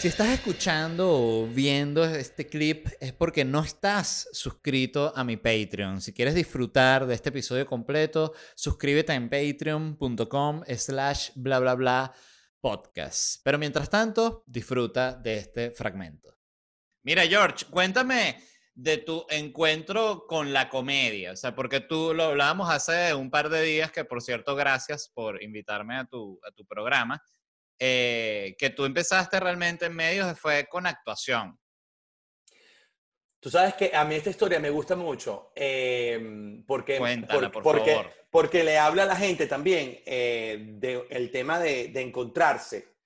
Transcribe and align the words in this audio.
Si 0.00 0.08
estás 0.08 0.28
escuchando 0.28 1.10
o 1.10 1.46
viendo 1.46 2.02
este 2.06 2.46
clip 2.46 2.86
es 3.00 3.12
porque 3.12 3.44
no 3.44 3.60
estás 3.60 4.30
suscrito 4.32 5.12
a 5.14 5.24
mi 5.24 5.36
Patreon. 5.36 6.00
Si 6.00 6.14
quieres 6.14 6.34
disfrutar 6.34 7.04
de 7.04 7.14
este 7.14 7.28
episodio 7.28 7.66
completo, 7.66 8.32
suscríbete 8.54 9.12
en 9.12 9.28
patreon.com 9.28 10.62
slash 10.74 11.32
bla 11.34 11.58
bla 11.58 11.74
bla 11.74 12.14
podcast. 12.62 13.42
Pero 13.44 13.58
mientras 13.58 13.90
tanto, 13.90 14.42
disfruta 14.46 15.12
de 15.12 15.36
este 15.36 15.70
fragmento. 15.70 16.34
Mira, 17.02 17.26
George, 17.26 17.66
cuéntame 17.66 18.42
de 18.72 18.96
tu 18.96 19.26
encuentro 19.28 20.24
con 20.26 20.54
la 20.54 20.70
comedia. 20.70 21.32
O 21.32 21.36
sea, 21.36 21.54
porque 21.54 21.80
tú 21.80 22.14
lo 22.14 22.24
hablábamos 22.24 22.70
hace 22.70 23.12
un 23.12 23.30
par 23.30 23.50
de 23.50 23.62
días, 23.62 23.92
que 23.92 24.06
por 24.06 24.22
cierto, 24.22 24.56
gracias 24.56 25.10
por 25.12 25.42
invitarme 25.42 25.98
a 25.98 26.06
tu, 26.06 26.40
a 26.48 26.52
tu 26.52 26.64
programa. 26.64 27.22
Eh, 27.82 28.54
que 28.58 28.68
tú 28.68 28.84
empezaste 28.84 29.40
realmente 29.40 29.86
en 29.86 29.96
medios 29.96 30.38
fue 30.38 30.66
con 30.68 30.86
actuación. 30.86 31.58
Tú 33.40 33.48
sabes 33.48 33.72
que 33.72 33.90
a 33.94 34.04
mí 34.04 34.16
esta 34.16 34.28
historia 34.28 34.60
me 34.60 34.68
gusta 34.68 34.94
mucho 34.94 35.50
eh, 35.56 36.62
porque, 36.66 36.98
Cuéntala, 36.98 37.50
por 37.50 37.62
porque, 37.62 37.94
favor. 37.94 38.12
porque 38.30 38.64
le 38.64 38.76
habla 38.76 39.04
a 39.04 39.06
la 39.06 39.16
gente 39.16 39.46
también 39.46 39.98
eh, 40.04 40.58
del 40.74 41.30
tema 41.30 41.58
de, 41.58 41.88
de 41.88 42.02
encontrarse, 42.02 42.96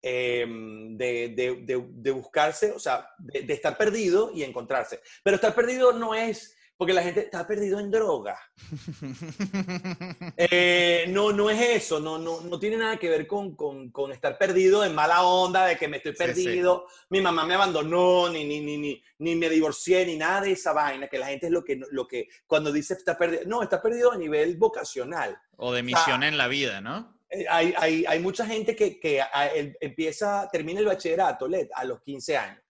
eh, 0.00 0.46
de, 0.48 1.60
de, 1.66 2.10
buscarse, 2.12 2.72
o 2.72 2.78
sea, 2.78 3.10
de 3.18 3.52
estar 3.52 3.76
perdido 3.76 4.30
y 4.34 4.42
encontrarse. 4.42 5.00
Pero 5.22 5.34
estar 5.36 5.54
perdido 5.54 5.92
no 5.92 6.14
es 6.14 6.56
porque 6.76 6.92
la 6.92 7.02
gente 7.02 7.20
está 7.20 7.46
perdido 7.46 7.78
en 7.80 7.90
droga. 7.90 8.38
Eh, 10.36 11.04
no, 11.08 11.32
no 11.32 11.50
es 11.50 11.60
eso, 11.60 12.00
no, 12.00 12.18
no, 12.18 12.40
no 12.40 12.58
tiene 12.58 12.76
nada 12.76 12.96
que 12.96 13.08
ver 13.08 13.26
con, 13.26 13.54
con, 13.54 13.90
con 13.90 14.12
estar 14.12 14.36
perdido 14.38 14.84
en 14.84 14.94
mala 14.94 15.22
onda, 15.22 15.66
de 15.66 15.76
que 15.76 15.88
me 15.88 15.98
estoy 15.98 16.12
Sí, 16.12 16.18
sí. 16.18 16.24
perdido, 16.44 16.86
mi 17.10 17.20
mamá 17.20 17.44
me 17.44 17.54
abandonó, 17.54 18.28
ni, 18.28 18.44
ni, 18.44 18.60
ni, 18.60 18.78
ni, 18.78 19.02
ni 19.18 19.36
me 19.36 19.48
divorcié, 19.48 20.04
ni 20.06 20.16
nada 20.16 20.42
de 20.42 20.52
esa 20.52 20.72
vaina, 20.72 21.08
que 21.08 21.18
la 21.18 21.26
gente 21.26 21.46
es 21.46 21.52
lo 21.52 21.62
que, 21.64 21.80
lo 21.90 22.06
que 22.06 22.28
cuando 22.46 22.72
dice 22.72 22.94
está 22.94 23.16
perdido, 23.16 23.42
no, 23.46 23.62
está 23.62 23.80
perdido 23.80 24.12
a 24.12 24.16
nivel 24.16 24.56
vocacional. 24.56 25.36
o 25.56 25.72
de 25.72 25.82
misión 25.82 26.22
en 26.22 26.36
la 26.36 26.48
vida, 26.48 26.80
¿no? 26.80 27.18
Eh, 27.30 27.46
Hay, 27.48 27.74
hay, 27.76 28.04
hay 28.06 28.18
mucha 28.20 28.46
gente 28.46 28.74
que, 28.74 28.98
que 28.98 29.20
a- 29.20 29.46
el- 29.48 29.76
empieza, 29.80 30.48
termina 30.50 30.80
el 30.80 30.86
bachillerato, 30.86 31.46
a 31.74 31.84
los 31.84 32.00
15 32.02 32.36
años. 32.36 32.60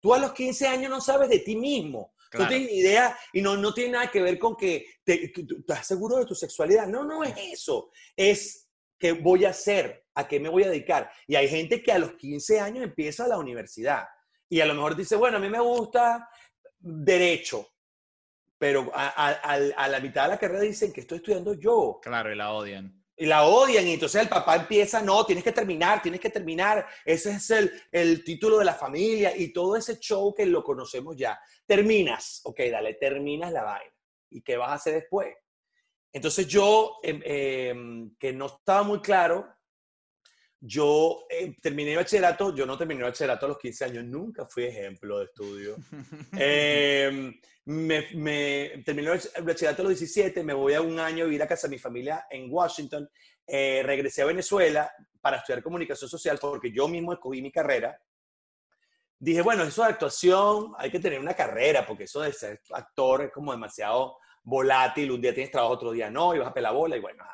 Tú 0.00 0.14
a 0.14 0.18
los 0.18 0.32
15 0.32 0.66
años 0.68 0.90
no 0.90 1.00
sabes 1.00 1.28
de 1.28 1.40
ti 1.40 1.56
mismo. 1.56 2.14
Claro. 2.36 2.50
No 2.50 2.56
tienes 2.56 2.70
ni 2.72 2.78
idea 2.78 3.18
y 3.32 3.42
no, 3.42 3.56
no 3.56 3.72
tiene 3.74 3.92
nada 3.92 4.10
que 4.10 4.22
ver 4.22 4.38
con 4.38 4.56
que 4.56 4.86
te, 5.04 5.28
tú- 5.28 5.56
estás 5.60 5.86
seguro 5.86 6.16
de 6.18 6.26
tu 6.26 6.34
sexualidad. 6.34 6.86
No, 6.86 7.04
no 7.04 7.24
es 7.24 7.34
eso. 7.52 7.90
Es 8.14 8.68
qué 8.98 9.12
voy 9.12 9.44
a 9.44 9.50
hacer, 9.50 10.06
a 10.14 10.26
qué 10.26 10.38
me 10.40 10.48
voy 10.48 10.64
a 10.64 10.68
dedicar. 10.70 11.10
Y 11.26 11.34
hay 11.36 11.48
gente 11.48 11.82
que 11.82 11.92
a 11.92 11.98
los 11.98 12.12
15 12.14 12.60
años 12.60 12.84
empieza 12.84 13.26
la 13.28 13.38
universidad 13.38 14.04
y 14.48 14.60
a 14.60 14.66
lo 14.66 14.74
mejor 14.74 14.96
dice, 14.96 15.16
bueno, 15.16 15.36
a 15.38 15.40
mí 15.40 15.48
me 15.50 15.60
gusta 15.60 16.28
derecho, 16.78 17.68
pero 18.58 18.90
a- 18.94 19.28
a- 19.30 19.54
a 19.76 19.88
la 19.88 20.00
mitad 20.00 20.22
de 20.24 20.28
la 20.30 20.38
carrera 20.38 20.60
dicen 20.60 20.92
que 20.92 21.00
estoy 21.02 21.18
estudiando 21.18 21.54
yo 21.54 21.98
Claro, 22.02 22.32
y 22.32 22.36
la 22.36 22.52
odian. 22.52 23.04
Y 23.16 23.26
la 23.26 23.44
odian 23.44 23.86
y 23.86 23.94
entonces 23.94 24.20
el 24.22 24.28
papá 24.28 24.56
empieza, 24.56 25.00
no, 25.00 25.24
tienes 25.24 25.42
que 25.42 25.52
terminar, 25.52 26.02
tienes 26.02 26.20
que 26.20 26.30
terminar, 26.30 26.86
ese 27.04 27.32
es 27.32 27.50
el, 27.50 27.72
el 27.90 28.22
título 28.22 28.58
de 28.58 28.66
la 28.66 28.74
familia 28.74 29.36
y 29.36 29.52
todo 29.52 29.76
ese 29.76 29.98
show 29.98 30.34
que 30.34 30.44
lo 30.44 30.62
conocemos 30.62 31.16
ya. 31.16 31.40
Terminas, 31.64 32.42
ok, 32.44 32.60
dale, 32.70 32.94
terminas 32.94 33.52
la 33.52 33.62
vaina. 33.62 33.92
¿Y 34.30 34.42
qué 34.42 34.56
vas 34.56 34.70
a 34.70 34.74
hacer 34.74 34.94
después? 34.94 35.34
Entonces 36.12 36.46
yo, 36.46 36.98
em, 37.02 37.20
em, 37.24 38.16
que 38.18 38.32
no 38.32 38.46
estaba 38.46 38.82
muy 38.82 39.00
claro, 39.00 39.46
yo 40.66 41.26
em, 41.30 41.54
terminé 41.60 41.96
bachillerato, 41.96 42.54
yo 42.54 42.66
no 42.66 42.76
terminé 42.76 43.02
bachillerato 43.02 43.46
a 43.46 43.48
los 43.50 43.58
15 43.58 43.84
años, 43.84 44.04
nunca 44.04 44.46
fui 44.46 44.64
ejemplo 44.64 45.18
de 45.18 45.24
estudio. 45.26 45.76
Eh, 46.38 47.32
me, 47.66 48.08
me 48.14 48.82
terminé 48.84 49.10
el 49.12 49.44
bachillerato 49.44 49.82
a 49.82 49.84
los 49.84 49.98
17, 49.98 50.42
me 50.44 50.52
voy 50.52 50.74
a 50.74 50.80
un 50.80 50.98
año 50.98 51.24
a 51.24 51.26
vivir 51.26 51.42
a 51.42 51.48
casa 51.48 51.66
de 51.66 51.76
mi 51.76 51.78
familia 51.78 52.26
en 52.30 52.48
Washington, 52.50 53.08
eh, 53.46 53.82
regresé 53.84 54.22
a 54.22 54.26
Venezuela 54.26 54.90
para 55.20 55.38
estudiar 55.38 55.62
comunicación 55.62 56.10
social 56.10 56.38
porque 56.40 56.72
yo 56.72 56.88
mismo 56.88 57.12
escogí 57.12 57.40
mi 57.40 57.52
carrera. 57.52 57.98
Dije, 59.18 59.42
bueno, 59.42 59.62
eso 59.62 59.82
de 59.82 59.90
actuación, 59.90 60.74
hay 60.78 60.90
que 60.90 61.00
tener 61.00 61.20
una 61.20 61.34
carrera 61.34 61.86
porque 61.86 62.04
eso 62.04 62.20
de 62.20 62.32
ser 62.32 62.60
actor 62.72 63.22
es 63.22 63.32
como 63.32 63.52
demasiado 63.52 64.18
volátil, 64.42 65.10
un 65.10 65.20
día 65.20 65.34
tienes 65.34 65.50
trabajo, 65.50 65.74
otro 65.74 65.92
día 65.92 66.10
no, 66.10 66.34
y 66.34 66.38
vas 66.38 66.48
a 66.48 66.54
pelar 66.54 66.74
bola 66.74 66.96
y 66.96 67.00
bueno. 67.00 67.24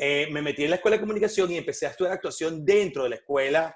Eh, 0.00 0.28
me 0.30 0.42
metí 0.42 0.62
en 0.62 0.70
la 0.70 0.76
escuela 0.76 0.96
de 0.96 1.00
comunicación 1.00 1.50
y 1.50 1.56
empecé 1.56 1.86
a 1.86 1.90
estudiar 1.90 2.14
actuación 2.14 2.64
dentro 2.64 3.02
de 3.02 3.08
la 3.08 3.16
escuela, 3.16 3.74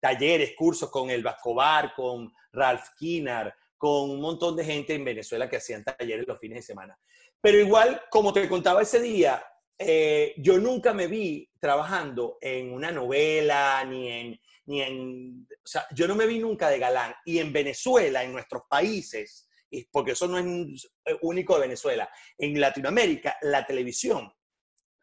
talleres, 0.00 0.54
cursos 0.56 0.90
con 0.90 1.10
el 1.10 1.22
Vascobar, 1.22 1.92
con 1.94 2.32
Ralph 2.50 2.86
Kinar, 2.96 3.54
con 3.76 4.08
un 4.08 4.22
montón 4.22 4.56
de 4.56 4.64
gente 4.64 4.94
en 4.94 5.04
Venezuela 5.04 5.46
que 5.46 5.58
hacían 5.58 5.84
talleres 5.84 6.26
los 6.26 6.38
fines 6.38 6.60
de 6.60 6.62
semana. 6.62 6.98
Pero 7.42 7.58
igual, 7.58 8.00
como 8.10 8.32
te 8.32 8.48
contaba 8.48 8.80
ese 8.80 9.02
día, 9.02 9.44
eh, 9.78 10.32
yo 10.38 10.56
nunca 10.58 10.94
me 10.94 11.06
vi 11.08 11.50
trabajando 11.60 12.38
en 12.40 12.72
una 12.72 12.90
novela, 12.90 13.84
ni 13.84 14.10
en, 14.10 14.40
ni 14.64 14.80
en, 14.80 15.46
o 15.62 15.66
sea, 15.66 15.86
yo 15.94 16.08
no 16.08 16.14
me 16.14 16.26
vi 16.26 16.38
nunca 16.38 16.70
de 16.70 16.78
galán. 16.78 17.14
Y 17.26 17.38
en 17.38 17.52
Venezuela, 17.52 18.24
en 18.24 18.32
nuestros 18.32 18.62
países, 18.66 19.46
porque 19.92 20.12
eso 20.12 20.26
no 20.26 20.38
es 20.38 20.90
único 21.20 21.54
de 21.56 21.60
Venezuela, 21.60 22.10
en 22.38 22.58
Latinoamérica, 22.58 23.36
la 23.42 23.66
televisión 23.66 24.32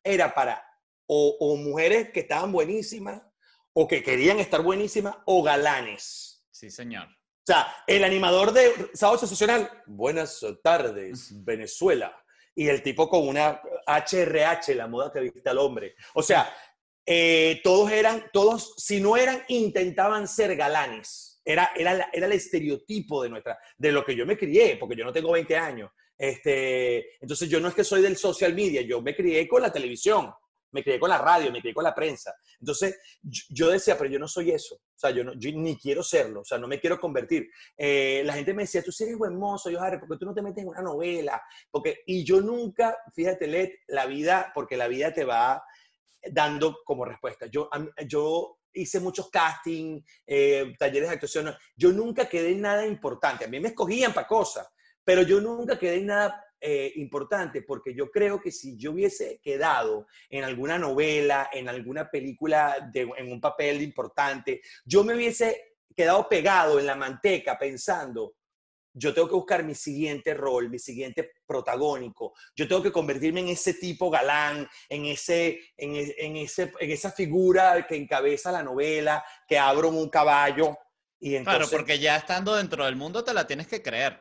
era 0.06 0.34
para 0.34 0.66
o, 1.08 1.36
o 1.40 1.58
mujeres 1.58 2.12
que 2.12 2.22
estaban 2.22 2.52
buenísimas, 2.52 3.22
o 3.74 3.88
que 3.88 4.02
querían 4.02 4.40
estar 4.40 4.62
buenísimas, 4.62 5.18
o 5.26 5.44
galanes. 5.44 6.46
Sí, 6.52 6.72
señor. 6.72 7.08
O 7.08 7.46
sea, 7.46 7.68
el 7.86 8.04
animador 8.04 8.54
de 8.54 8.90
Sábado 8.94 9.20
Sensacional, 9.20 9.70
buenas 9.86 10.44
tardes, 10.64 11.30
Venezuela. 11.44 12.18
Y 12.56 12.70
el 12.70 12.82
tipo 12.82 13.10
con 13.10 13.28
una 13.28 13.62
HRH, 13.86 14.74
la 14.74 14.88
moda 14.88 15.12
que 15.12 15.20
viste 15.20 15.50
al 15.50 15.60
hombre. 15.60 15.96
O 16.16 16.24
sea, 16.24 16.52
eh, 17.06 17.60
todos 17.64 17.92
eran, 17.92 18.26
todos, 18.34 18.74
si 18.78 19.00
no 19.00 19.16
eran, 19.16 19.44
intentaban 19.50 20.28
ser 20.28 20.56
galanes. 20.56 21.40
Era, 21.46 21.72
era, 21.76 22.10
era 22.12 22.26
el 22.26 22.32
estereotipo 22.32 23.22
de, 23.22 23.30
nuestra, 23.30 23.60
de 23.78 23.92
lo 23.92 24.04
que 24.04 24.16
yo 24.16 24.26
me 24.26 24.38
crié, 24.38 24.78
porque 24.78 24.96
yo 24.96 25.06
no 25.06 25.14
tengo 25.14 25.32
20 25.32 25.56
años. 25.56 25.92
Este, 26.18 27.18
entonces 27.22 27.50
yo 27.50 27.60
no 27.60 27.68
es 27.68 27.76
que 27.76 27.84
soy 27.84 28.02
del 28.02 28.18
social 28.18 28.54
media, 28.54 28.82
yo 28.82 29.02
me 29.02 29.16
crié 29.16 29.48
con 29.48 29.62
la 29.62 29.72
televisión, 29.72 30.32
me 30.72 30.84
crié 30.84 31.00
con 31.00 31.10
la 31.10 31.18
radio, 31.18 31.52
me 31.52 31.62
crié 31.62 31.74
con 31.74 31.84
la 31.84 31.96
prensa. 31.96 32.34
Entonces 32.60 33.00
yo, 33.22 33.70
decía, 33.70 33.98
pero 33.98 34.10
yo 34.10 34.20
no 34.20 34.28
soy 34.28 34.52
eso. 34.52 34.76
O 34.76 34.98
sea, 34.98 35.12
yo, 35.12 35.24
no, 35.24 35.34
ni 35.34 35.78
quiero 35.78 36.04
serlo, 36.04 36.42
o 36.42 36.46
sea, 36.46 36.58
no 36.58 36.68
me 36.68 36.80
quiero 36.80 37.00
convertir. 37.00 37.50
Eh, 37.78 38.24
la 38.26 38.34
gente 38.34 38.54
me 38.54 38.64
decía, 38.64 38.84
tú 38.84 38.92
eres 39.00 39.18
buen 39.18 39.36
mozo, 39.38 39.70
yo, 39.70 39.82
Harry, 39.82 40.00
¿por 40.00 40.10
qué 40.10 40.18
tú 40.18 40.26
no 40.26 40.34
te 40.34 40.42
metes 40.42 40.64
en 40.64 40.70
una 40.70 40.82
novela? 40.82 41.42
Porque, 41.72 42.00
y 42.06 42.24
yo 42.24 42.42
nunca, 42.42 42.98
fíjate, 43.14 43.48
Led, 43.48 43.70
la 43.88 44.06
vida, 44.06 44.52
porque 44.54 44.78
la 44.78 44.88
vida 44.88 45.14
te 45.14 45.26
va 45.26 45.64
dando 46.32 46.80
como 46.84 47.06
respuesta. 47.06 47.46
Yo 47.48 47.70
hice 48.76 49.00
muchos 49.00 49.30
castings, 49.30 50.04
eh, 50.28 50.74
talleres 50.78 51.10
de 51.10 51.16
actuación, 51.16 51.56
yo 51.76 51.92
nunca 51.92 52.28
quedé 52.28 52.52
en 52.52 52.62
nada 52.62 52.86
importante. 52.86 53.46
A 53.46 53.48
mí 53.48 53.60
me 53.60 53.70
escogían 53.70 54.14
para 54.14 54.28
cosas, 54.28 54.68
pero 55.06 55.22
yo 55.22 55.40
nunca 55.40 55.80
quedé 55.80 55.96
en 55.98 56.08
nada 56.08 56.44
eh, 56.60 56.92
importante 56.96 57.62
porque 57.62 57.94
yo 57.94 58.10
creo 58.10 58.42
que 58.42 58.52
si 58.52 58.76
yo 58.76 58.92
hubiese 58.92 59.40
quedado 59.42 60.08
en 60.30 60.44
alguna 60.44 60.78
novela, 60.80 61.50
en 61.54 61.70
alguna 61.70 62.10
película, 62.10 62.90
de, 62.92 63.08
en 63.18 63.32
un 63.32 63.40
papel 63.40 63.82
importante, 63.82 64.62
yo 64.84 65.04
me 65.04 65.14
hubiese 65.14 65.76
quedado 65.96 66.28
pegado 66.28 66.80
en 66.80 66.88
la 66.88 66.96
manteca 66.96 67.58
pensando, 67.58 68.36
yo 68.98 69.14
tengo 69.14 69.28
que 69.28 69.36
buscar 69.36 69.64
mi 69.64 69.76
siguiente 69.76 70.34
rol, 70.34 70.70
mi 70.70 70.80
siguiente 70.80 71.34
protagónico, 71.46 72.34
yo 72.56 72.68
tengo 72.68 72.82
que 72.82 72.92
convertirme 72.92 73.42
en 73.42 73.50
ese 73.50 73.74
tipo 73.74 74.10
galán, 74.10 74.68
en, 74.90 75.06
ese, 75.06 75.60
en, 75.78 75.96
e- 75.96 76.16
en 76.18 76.38
ese, 76.38 76.72
en 76.80 76.92
esa 76.92 77.12
figura 77.12 77.86
que 77.86 77.96
encabeza 77.98 78.52
la 78.52 78.64
novela, 78.64 79.24
que 79.48 79.60
abro 79.60 79.90
un 79.90 80.10
caballo. 80.10 80.78
Y 81.20 81.36
entonces, 81.36 81.68
Claro, 81.70 81.78
porque 81.78 82.00
ya 82.00 82.16
estando 82.16 82.56
dentro 82.56 82.86
del 82.86 82.96
mundo 82.96 83.24
te 83.24 83.34
la 83.34 83.46
tienes 83.46 83.68
que 83.68 83.82
creer. 83.82 84.20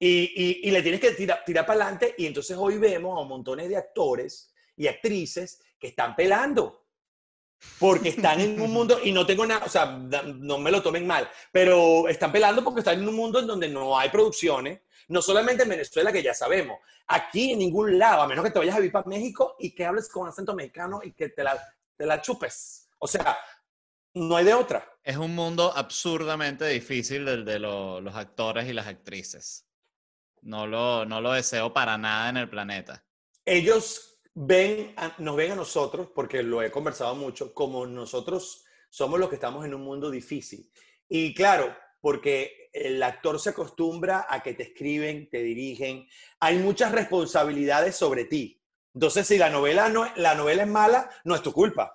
Y, 0.00 0.08
y- 0.34 0.60
y 0.68 0.70
le 0.72 0.82
tienes 0.82 1.00
que 1.00 1.12
tirar, 1.12 1.44
tirar 1.46 1.64
para 1.64 1.82
adelante 1.84 2.14
y 2.18 2.26
entonces 2.26 2.56
hoy 2.58 2.78
vemos 2.78 3.22
a 3.22 3.28
montones 3.28 3.68
de 3.68 3.76
actores 3.76 4.52
y 4.76 4.88
actrices 4.88 5.60
que 5.78 5.86
están 5.88 6.16
pelando. 6.16 6.78
Porque 7.78 8.08
están 8.08 8.40
en 8.40 8.58
un 8.60 8.72
mundo, 8.72 8.98
y 9.04 9.12
no 9.12 9.26
tengo 9.26 9.44
nada, 9.44 9.66
o 9.66 9.68
sea, 9.68 9.84
no 9.86 10.58
me 10.58 10.70
lo 10.70 10.82
tomen 10.82 11.06
mal, 11.06 11.30
pero 11.52 12.08
están 12.08 12.32
pelando 12.32 12.64
porque 12.64 12.80
están 12.80 12.98
en 13.00 13.06
un 13.08 13.14
mundo 13.14 13.38
en 13.38 13.46
donde 13.46 13.68
no 13.68 13.98
hay 13.98 14.08
producciones, 14.08 14.80
no 15.08 15.20
solamente 15.20 15.64
en 15.64 15.68
Venezuela, 15.68 16.10
que 16.10 16.22
ya 16.22 16.32
sabemos, 16.32 16.78
aquí 17.08 17.52
en 17.52 17.58
ningún 17.58 17.98
lado, 17.98 18.22
a 18.22 18.26
menos 18.26 18.44
que 18.44 18.50
te 18.50 18.58
vayas 18.58 18.76
a 18.76 18.78
vivir 18.78 18.92
para 18.92 19.06
México 19.06 19.56
y 19.58 19.74
que 19.74 19.84
hables 19.84 20.08
con 20.08 20.26
acento 20.26 20.54
mexicano 20.54 21.00
y 21.04 21.12
que 21.12 21.28
te 21.28 21.44
la, 21.44 21.62
te 21.96 22.06
la 22.06 22.22
chupes. 22.22 22.88
O 22.98 23.06
sea, 23.06 23.36
no 24.14 24.36
hay 24.36 24.44
de 24.46 24.54
otra. 24.54 24.90
Es 25.04 25.16
un 25.18 25.34
mundo 25.34 25.72
absurdamente 25.76 26.66
difícil 26.66 27.28
el 27.28 27.44
de 27.44 27.58
lo- 27.58 28.00
los 28.00 28.14
actores 28.14 28.66
y 28.68 28.72
las 28.72 28.86
actrices. 28.86 29.66
No 30.42 30.66
lo, 30.66 31.04
no 31.04 31.20
lo 31.20 31.32
deseo 31.32 31.72
para 31.72 31.98
nada 31.98 32.28
en 32.30 32.36
el 32.36 32.48
planeta. 32.48 33.04
ellos 33.44 34.20
ven 34.34 34.94
a- 34.96 35.14
nos 35.18 35.34
ven 35.36 35.52
a 35.52 35.56
nosotros, 35.56 36.08
porque 36.14 36.42
lo 36.42 36.62
he 36.62 36.70
conversado 36.70 37.14
mucho, 37.14 37.52
como 37.52 37.86
nosotros 37.86 38.64
somos 38.88 39.18
los 39.18 39.28
que 39.28 39.34
estamos 39.36 39.64
en 39.64 39.74
un 39.74 39.82
mundo 39.82 40.10
difícil. 40.10 40.70
Y 41.08 41.34
claro, 41.34 41.76
porque 42.00 42.70
el 42.72 43.02
actor 43.02 43.40
se 43.40 43.50
acostumbra 43.50 44.26
a 44.28 44.42
que 44.42 44.54
te 44.54 44.62
escriben, 44.62 45.28
te 45.28 45.42
dirigen, 45.42 46.06
hay 46.38 46.58
muchas 46.58 46.92
responsabilidades 46.92 47.96
sobre 47.96 48.24
ti. 48.24 48.62
Entonces, 48.94 49.26
si 49.26 49.36
la 49.38 49.50
novela, 49.50 49.88
no, 49.88 50.06
la 50.16 50.34
novela 50.34 50.62
es 50.62 50.68
mala, 50.68 51.10
no 51.24 51.34
es 51.34 51.42
tu 51.42 51.52
culpa. 51.52 51.94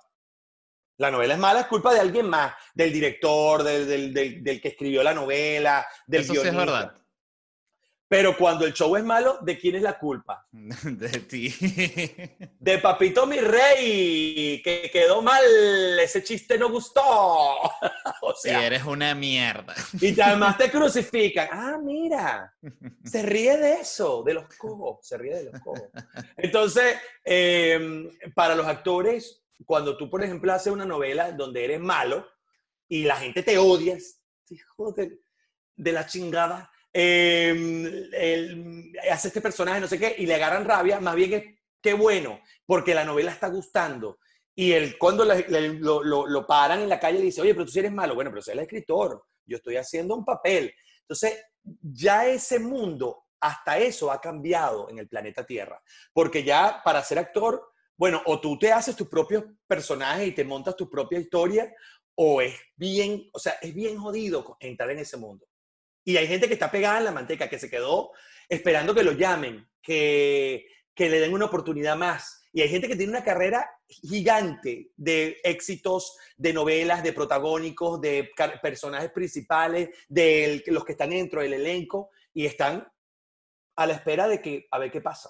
La 0.98 1.10
novela 1.10 1.34
es 1.34 1.40
mala, 1.40 1.60
es 1.60 1.66
culpa 1.66 1.92
de 1.92 2.00
alguien 2.00 2.28
más, 2.28 2.54
del 2.74 2.92
director, 2.92 3.62
del, 3.62 4.12
del, 4.14 4.60
que 4.60 4.68
escribió 4.68 5.02
la 5.02 5.12
novela, 5.14 5.86
del 6.06 6.22
Eso 6.22 6.34
sí 6.34 6.40
es 6.48 6.56
verdad. 6.56 6.94
Pero 8.08 8.36
cuando 8.36 8.64
el 8.64 8.72
show 8.72 8.94
es 8.96 9.02
malo, 9.02 9.38
¿de 9.42 9.58
quién 9.58 9.74
es 9.74 9.82
la 9.82 9.98
culpa? 9.98 10.46
De 10.52 11.08
ti. 11.08 11.48
De 12.60 12.78
Papito 12.78 13.26
mi 13.26 13.38
rey, 13.38 14.62
que 14.62 14.88
quedó 14.92 15.22
mal, 15.22 15.42
ese 15.98 16.22
chiste 16.22 16.56
no 16.56 16.70
gustó. 16.70 17.02
o 18.22 18.34
sea, 18.40 18.64
eres 18.64 18.84
una 18.84 19.14
mierda. 19.14 19.74
Y 20.00 20.18
además 20.20 20.56
te 20.56 20.70
crucifican. 20.70 21.48
Ah, 21.50 21.78
mira, 21.82 22.54
se 23.04 23.22
ríe 23.22 23.56
de 23.56 23.72
eso, 23.74 24.22
de 24.22 24.34
los 24.34 24.54
cojos, 24.56 25.04
se 25.06 25.18
ríe 25.18 25.34
de 25.34 25.50
los 25.50 25.60
cojos. 25.60 25.88
Entonces, 26.36 26.96
em, 27.24 28.08
para 28.34 28.54
los 28.54 28.66
actores, 28.66 29.42
cuando 29.64 29.96
tú, 29.96 30.08
por 30.08 30.22
ejemplo, 30.22 30.52
haces 30.52 30.72
una 30.72 30.86
novela 30.86 31.32
donde 31.32 31.64
eres 31.64 31.80
malo 31.80 32.28
y 32.88 33.02
la 33.02 33.16
gente 33.16 33.42
te 33.42 33.58
odia, 33.58 33.98
hijo 34.48 34.92
de, 34.92 35.18
de 35.74 35.92
la 35.92 36.06
chingada, 36.06 36.70
eh, 36.98 38.90
hace 39.10 39.28
este 39.28 39.42
personaje, 39.42 39.80
no 39.80 39.86
sé 39.86 39.98
qué, 39.98 40.14
y 40.16 40.24
le 40.24 40.34
agarran 40.34 40.64
rabia, 40.64 40.98
más 40.98 41.14
bien 41.14 41.34
es 41.34 41.44
qué 41.82 41.92
bueno, 41.92 42.40
porque 42.64 42.94
la 42.94 43.04
novela 43.04 43.32
está 43.32 43.48
gustando. 43.48 44.18
Y 44.54 44.72
él, 44.72 44.96
cuando 44.98 45.26
lo, 45.26 46.02
lo, 46.26 46.46
paran 46.46 46.80
en 46.80 46.88
la 46.88 46.98
calle, 46.98 47.20
dice, 47.20 47.42
oye, 47.42 47.54
pero 47.54 47.66
tú 47.66 47.78
eres 47.78 47.92
malo. 47.92 48.14
Bueno, 48.14 48.30
pero 48.30 48.42
soy 48.42 48.54
el 48.54 48.60
escritor, 48.60 49.22
yo 49.44 49.58
estoy 49.58 49.76
haciendo 49.76 50.14
un 50.14 50.24
papel. 50.24 50.72
Entonces, 51.02 51.38
ya 51.82 52.26
ese 52.26 52.58
mundo, 52.58 53.24
hasta 53.40 53.76
eso 53.76 54.10
ha 54.10 54.18
cambiado 54.18 54.88
en 54.88 54.98
el 54.98 55.08
planeta 55.08 55.44
Tierra. 55.44 55.78
Porque 56.14 56.42
ya 56.42 56.80
para 56.82 57.02
ser 57.02 57.18
actor, 57.18 57.62
bueno, 57.98 58.22
o 58.24 58.40
tú 58.40 58.58
te 58.58 58.72
haces 58.72 58.96
tus 58.96 59.08
propios 59.08 59.44
personajes 59.66 60.28
y 60.28 60.32
te 60.32 60.44
montas 60.44 60.74
tu 60.74 60.88
propia 60.88 61.18
historia, 61.18 61.70
o 62.14 62.40
es 62.40 62.58
bien, 62.74 63.28
o 63.34 63.38
sea, 63.38 63.58
es 63.60 63.74
bien 63.74 63.98
jodido 63.98 64.56
entrar 64.60 64.90
en 64.90 65.00
ese 65.00 65.18
mundo. 65.18 65.46
Y 66.06 66.16
hay 66.16 66.28
gente 66.28 66.46
que 66.46 66.54
está 66.54 66.70
pegada 66.70 66.98
en 66.98 67.04
la 67.04 67.10
manteca, 67.10 67.50
que 67.50 67.58
se 67.58 67.68
quedó 67.68 68.12
esperando 68.48 68.94
que 68.94 69.02
lo 69.02 69.10
llamen, 69.10 69.68
que, 69.82 70.64
que 70.94 71.10
le 71.10 71.18
den 71.18 71.34
una 71.34 71.46
oportunidad 71.46 71.96
más. 71.96 72.44
Y 72.52 72.62
hay 72.62 72.68
gente 72.68 72.86
que 72.86 72.94
tiene 72.94 73.10
una 73.10 73.24
carrera 73.24 73.68
gigante 73.88 74.92
de 74.96 75.40
éxitos, 75.42 76.16
de 76.36 76.52
novelas, 76.52 77.02
de 77.02 77.12
protagónicos, 77.12 78.00
de 78.00 78.30
personajes 78.62 79.10
principales, 79.10 79.88
de 80.08 80.62
los 80.68 80.84
que 80.84 80.92
están 80.92 81.10
dentro 81.10 81.42
del 81.42 81.54
elenco 81.54 82.10
y 82.32 82.46
están 82.46 82.86
a 83.74 83.86
la 83.86 83.94
espera 83.94 84.28
de 84.28 84.40
que 84.40 84.68
a 84.70 84.78
ver 84.78 84.92
qué 84.92 85.00
pasa. 85.00 85.28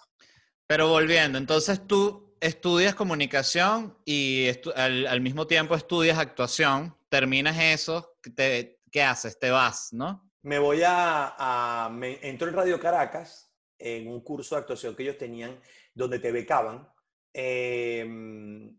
Pero 0.67 0.88
volviendo, 0.88 1.38
entonces 1.38 1.87
tú 1.87 2.37
estudias 2.38 2.94
comunicación 2.94 3.96
y 4.05 4.50
al, 4.75 5.06
al, 5.06 5.20
mismo 5.23 5.46
tiempo 5.46 5.75
estudias 5.75 6.19
actuación, 6.19 6.94
terminas 7.08 7.58
eso, 7.58 8.19
te, 8.37 8.78
¿qué 8.93 9.02
haces? 9.02 9.38
Te 9.38 9.50
vas, 9.50 9.88
¿no? 9.93 10.25
Me 10.42 10.58
voy 10.58 10.82
a, 10.84 11.88
me 11.92 12.18
entro 12.22 12.48
en 12.48 12.54
Radio 12.54 12.78
Caracas 12.78 13.52
en 13.78 14.08
un 14.08 14.20
curso 14.20 14.54
de 14.54 14.60
actuación 14.60 14.94
que 14.94 15.02
ellos 15.02 15.18
tenían 15.18 15.60
donde 15.94 16.18
te 16.18 16.32
becaban. 16.32 16.88
Em, 17.32 18.76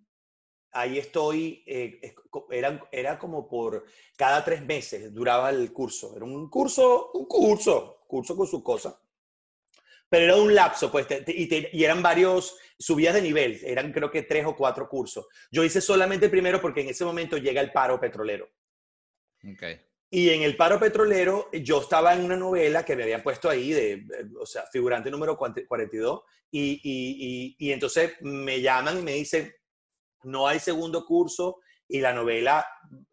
ahí 0.71 0.97
estoy, 0.97 1.63
eh, 1.67 2.15
era, 2.51 2.87
era 2.91 3.19
como 3.19 3.47
por 3.47 3.85
cada 4.15 4.43
tres 4.43 4.63
meses 4.63 5.13
duraba 5.13 5.49
el 5.49 5.71
curso. 5.73 6.15
Era 6.15 6.25
un 6.25 6.49
curso, 6.49 7.11
un 7.13 7.25
curso, 7.25 8.03
curso 8.07 8.35
con 8.35 8.47
su 8.47 8.63
cosa. 8.63 8.99
Pero 10.09 10.23
era 10.23 10.35
un 10.37 10.55
lapso, 10.55 10.89
pues, 10.89 11.05
y, 11.27 11.77
y, 11.77 11.83
eran 11.83 12.01
varios 12.01 12.57
subidas 12.79 13.15
de 13.15 13.21
nivel, 13.21 13.59
eran 13.65 13.91
creo 13.91 14.09
que 14.09 14.23
tres 14.23 14.45
o 14.45 14.55
cuatro 14.55 14.87
cursos. 14.87 15.27
Yo 15.51 15.65
hice 15.65 15.81
solamente 15.81 16.25
el 16.25 16.31
primero 16.31 16.61
porque 16.61 16.79
en 16.79 16.89
ese 16.89 17.03
momento 17.03 17.37
llega 17.37 17.59
el 17.59 17.73
paro 17.73 17.99
petrolero. 17.99 18.49
Okay. 19.53 19.86
Y 20.09 20.29
en 20.29 20.41
el 20.43 20.55
paro 20.55 20.79
petrolero, 20.79 21.49
yo 21.51 21.81
estaba 21.81 22.13
en 22.13 22.23
una 22.23 22.37
novela 22.37 22.85
que 22.85 22.95
me 22.95 23.03
habían 23.03 23.23
puesto 23.23 23.49
ahí, 23.49 23.71
de, 23.71 24.05
o 24.39 24.45
sea, 24.45 24.65
figurante 24.71 25.11
número 25.11 25.37
42, 25.37 26.21
y, 26.49 26.79
y, 26.81 27.55
y, 27.59 27.71
entonces 27.73 28.13
me 28.21 28.61
llaman 28.61 28.99
y 28.99 29.01
me 29.01 29.13
dicen, 29.13 29.53
no 30.23 30.47
hay 30.47 30.59
segundo 30.59 31.05
curso, 31.05 31.59
y 31.89 31.99
la 31.99 32.13
novela 32.13 32.65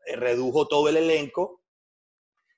eh, 0.06 0.14
redujo 0.14 0.68
todo 0.68 0.88
el 0.88 0.96
elenco, 0.96 1.42
o 1.42 1.62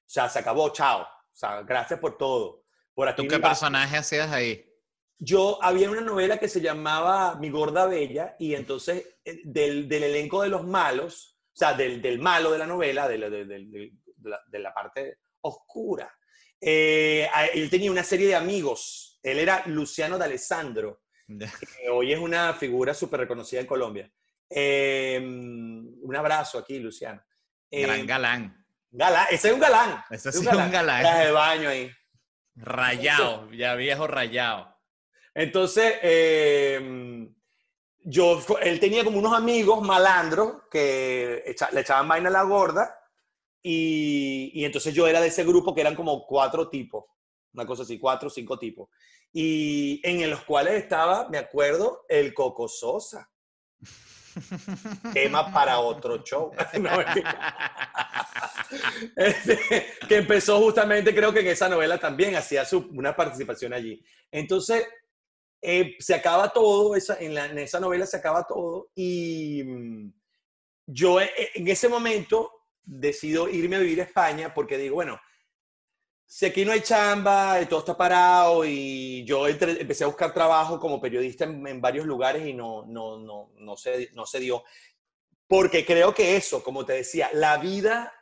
sea, 0.05 0.29
se 0.29 0.39
acabó, 0.39 0.71
chao, 0.71 1.03
o 1.03 1.37
sea, 1.37 1.63
gracias 1.63 1.99
por 1.99 2.19
todo. 2.19 2.65
Por 2.95 3.15
¿Tú 3.15 3.27
qué 3.27 3.39
personaje 3.39 3.97
hacías 3.97 4.31
ahí? 4.31 4.65
Yo 5.19 5.59
había 5.63 5.91
una 5.91 6.03
novela 6.03 6.39
que 6.39 6.49
se 6.49 6.61
llamaba 6.61 7.37
Mi 7.37 7.49
Gorda 7.49 7.87
Bella, 7.87 8.37
y 8.39 8.55
entonces 8.55 9.17
eh, 9.25 9.41
del, 9.45 9.89
del 9.89 10.05
elenco 10.05 10.43
de 10.43 10.51
los 10.51 10.67
malos, 10.67 11.39
o 11.55 11.57
sea, 11.57 11.73
del, 11.73 12.03
del 12.03 12.19
malo 12.19 12.53
de 12.53 12.59
la 12.59 12.67
novela, 12.67 13.09
del, 13.09 13.31
del 13.31 13.93
de 14.47 14.59
la, 14.59 14.75
parte 14.75 15.21
oscura. 15.43 16.13
Eh, 16.61 17.29
él 17.55 17.71
tenía 17.71 17.91
una 17.91 18.03
serie 18.03 18.29
de 18.29 18.35
amigos. 18.35 19.19
Él 19.23 19.39
era 19.39 19.63
Luciano 19.67 20.19
D'Alessandro, 20.19 21.03
que 21.27 21.91
hoy 21.91 22.13
es 22.13 22.19
una 22.19 22.55
figura 22.55 22.95
súper 22.95 23.21
reconocida 23.21 23.61
en 23.61 23.67
Colombia. 23.67 24.11
Eh, 24.49 25.21
un 25.23 26.17
abrazo 26.17 26.59
aquí, 26.59 26.79
Luciano. 26.79 27.23
Eh, 27.71 27.83
Gran 27.83 28.07
galán. 28.07 28.67
Galán, 28.91 29.27
ese 29.31 29.49
es 29.49 29.55
un 29.55 29.61
galán. 29.61 30.05
Ese 30.11 30.29
es 30.31 30.37
un 30.37 30.45
galán. 30.45 30.67
Un 30.67 30.73
galán. 30.73 31.25
de 31.25 31.33
baño 31.33 31.69
ahí. 31.69 31.91
Rayado, 32.55 33.51
ya 33.53 33.75
viejo 33.75 34.07
rayado. 34.07 34.75
Entonces, 35.35 35.97
yo, 38.09 38.41
él 38.63 38.81
tenía 38.81 39.05
como 39.05 39.19
unos 39.19 39.35
amigos 39.35 39.83
malandros 39.83 40.63
que 40.71 41.45
le 41.73 41.81
echaban 41.81 42.09
vaina 42.09 42.29
a 42.29 42.33
la 42.33 42.43
gorda 42.45 42.97
y, 43.69 44.65
entonces 44.65 44.95
yo 44.95 45.09
era 45.09 45.21
de 45.21 45.27
ese 45.27 45.43
grupo 45.43 45.75
que 45.75 45.81
eran 45.81 45.97
como 45.97 46.25
cuatro 46.25 46.69
tipos, 46.69 47.05
una 47.53 47.67
cosa 47.67 47.83
así, 47.83 47.99
cuatro 47.99 48.29
o 48.29 48.31
cinco 48.31 48.57
tipos. 48.61 48.89
Y 49.33 50.01
en 50.05 50.31
los 50.31 50.45
cuales 50.45 50.75
estaba, 50.75 51.29
me 51.29 51.39
acuerdo, 51.39 52.05
el 52.09 52.33
Coco 52.33 52.69
Sosa. 52.69 53.29
Tema 55.13 55.53
para 55.53 55.81
otro 55.81 56.23
show. 56.23 56.53
Este, 59.15 59.59
que 60.09 60.17
empezó 60.17 60.59
justamente, 60.59 61.15
creo 61.15 61.33
que 61.33 61.41
en 61.41 61.47
esa 61.49 61.69
novela 61.69 61.99
también 61.99 62.35
hacía 62.35 62.65
su, 62.65 62.89
una 62.93 63.15
participación 63.15 63.73
allí. 63.73 64.03
Entonces, 64.31 64.85
eh, 65.63 65.95
se 66.01 66.15
acaba 66.15 66.49
todo, 66.49 66.97
esa, 66.97 67.17
en, 67.21 67.37
en, 67.37 67.59
esa 67.59 67.79
novela 67.79 68.07
se 68.07 68.17
acaba 68.17 68.45
todo. 68.45 68.91
Y 68.95 69.63
mm, 69.65 70.13
yo 70.87 71.21
eh, 71.21 71.31
en 71.55 71.69
ese 71.69 71.89
momento 71.89 72.56
decido 72.87 73.49
irme 73.49 73.77
a 73.77 73.81
vivir 73.81 74.01
a 74.01 74.05
España 74.05 74.55
porque 74.55 74.79
digo, 74.79 74.95
bueno, 74.95 75.21
si 76.25 76.47
aquí 76.47 76.65
no 76.65 76.73
hay 76.73 76.81
chamba, 76.81 77.59
todo 77.69 77.81
está 77.81 77.97
parado 77.97 78.65
y 78.65 79.25
yo 79.25 79.47
empecé 79.47 80.05
a 80.05 80.09
buscar 80.09 80.33
trabajo 80.33 80.81
como 80.81 81.01
periodista 81.01 81.45
en, 81.45 81.81
varios 81.81 82.07
lugares 82.07 82.47
y 82.47 82.53
no, 82.53 82.85
no, 82.87 83.19
no, 83.19 83.53
no, 83.57 83.77
se, 83.77 84.11
no 84.13 84.27
se 84.27 84.41
dio. 84.41 84.65
Porque 85.47 85.85
creo 85.85 86.13
que 86.13 86.37
eso, 86.37 86.65
como 86.65 86.85
te 86.85 86.95
decía, 86.95 87.31
la 87.33 87.59
vida, 87.59 88.13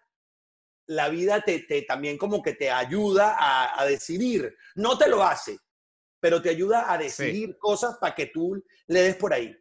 la 0.87 1.09
vida 1.09 1.41
te, 1.41 1.61
te 1.61 1.83
también 1.83 2.19
como 2.19 2.43
que 2.43 2.53
te 2.53 2.71
ayuda 2.71 3.37
a, 3.39 3.81
a, 3.81 3.87
decidir. 3.87 4.55
No 4.75 4.99
te 4.99 5.09
lo 5.09 5.23
hace, 5.23 5.59
pero 6.21 6.43
te 6.43 6.51
ayuda 6.51 6.93
a 6.93 6.99
decidir 6.99 7.57
cosas 7.59 7.97
para 7.99 8.15
que 8.15 8.27
tú 8.27 8.63
le 8.87 9.01
des 9.01 9.17
por 9.17 9.33
ahí. 9.33 9.57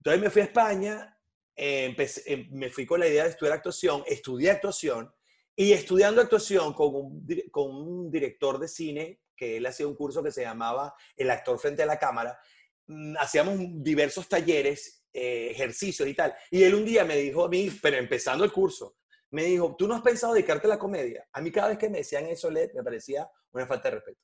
Entonces 0.00 0.20
me 0.20 0.28
fui 0.28 0.42
a 0.42 0.46
España 0.46 1.15
eh, 1.56 1.96
eh, 2.26 2.48
me 2.50 2.68
fui 2.68 2.84
con 2.84 3.00
la 3.00 3.08
idea 3.08 3.24
de 3.24 3.30
estudiar 3.30 3.54
actuación, 3.54 4.04
estudié 4.06 4.50
actuación 4.50 5.10
y 5.54 5.72
estudiando 5.72 6.20
actuación 6.20 6.74
con 6.74 6.94
un, 6.94 7.26
con 7.50 7.74
un 7.74 8.10
director 8.10 8.58
de 8.58 8.68
cine 8.68 9.20
que 9.34 9.56
él 9.56 9.66
hacía 9.66 9.86
un 9.86 9.94
curso 9.94 10.22
que 10.22 10.30
se 10.30 10.42
llamaba 10.42 10.94
El 11.16 11.30
actor 11.30 11.58
frente 11.58 11.82
a 11.82 11.86
la 11.86 11.98
cámara, 11.98 12.38
mm, 12.86 13.16
hacíamos 13.18 13.58
diversos 13.82 14.28
talleres, 14.28 15.04
eh, 15.12 15.48
ejercicios 15.50 16.06
y 16.08 16.14
tal. 16.14 16.34
Y 16.50 16.62
él 16.62 16.74
un 16.74 16.84
día 16.84 17.04
me 17.04 17.16
dijo 17.16 17.44
a 17.44 17.48
mí, 17.48 17.70
pero 17.82 17.96
empezando 17.96 18.44
el 18.44 18.52
curso, 18.52 18.96
me 19.30 19.44
dijo, 19.44 19.74
¿tú 19.76 19.88
no 19.88 19.94
has 19.94 20.02
pensado 20.02 20.34
dedicarte 20.34 20.66
a 20.66 20.70
la 20.70 20.78
comedia? 20.78 21.26
A 21.32 21.40
mí 21.40 21.50
cada 21.50 21.68
vez 21.68 21.78
que 21.78 21.88
me 21.88 21.98
decían 21.98 22.26
eso, 22.26 22.50
Led, 22.50 22.72
me 22.74 22.82
parecía 22.82 23.28
una 23.52 23.66
falta 23.66 23.88
de 23.88 23.96
respeto 23.96 24.20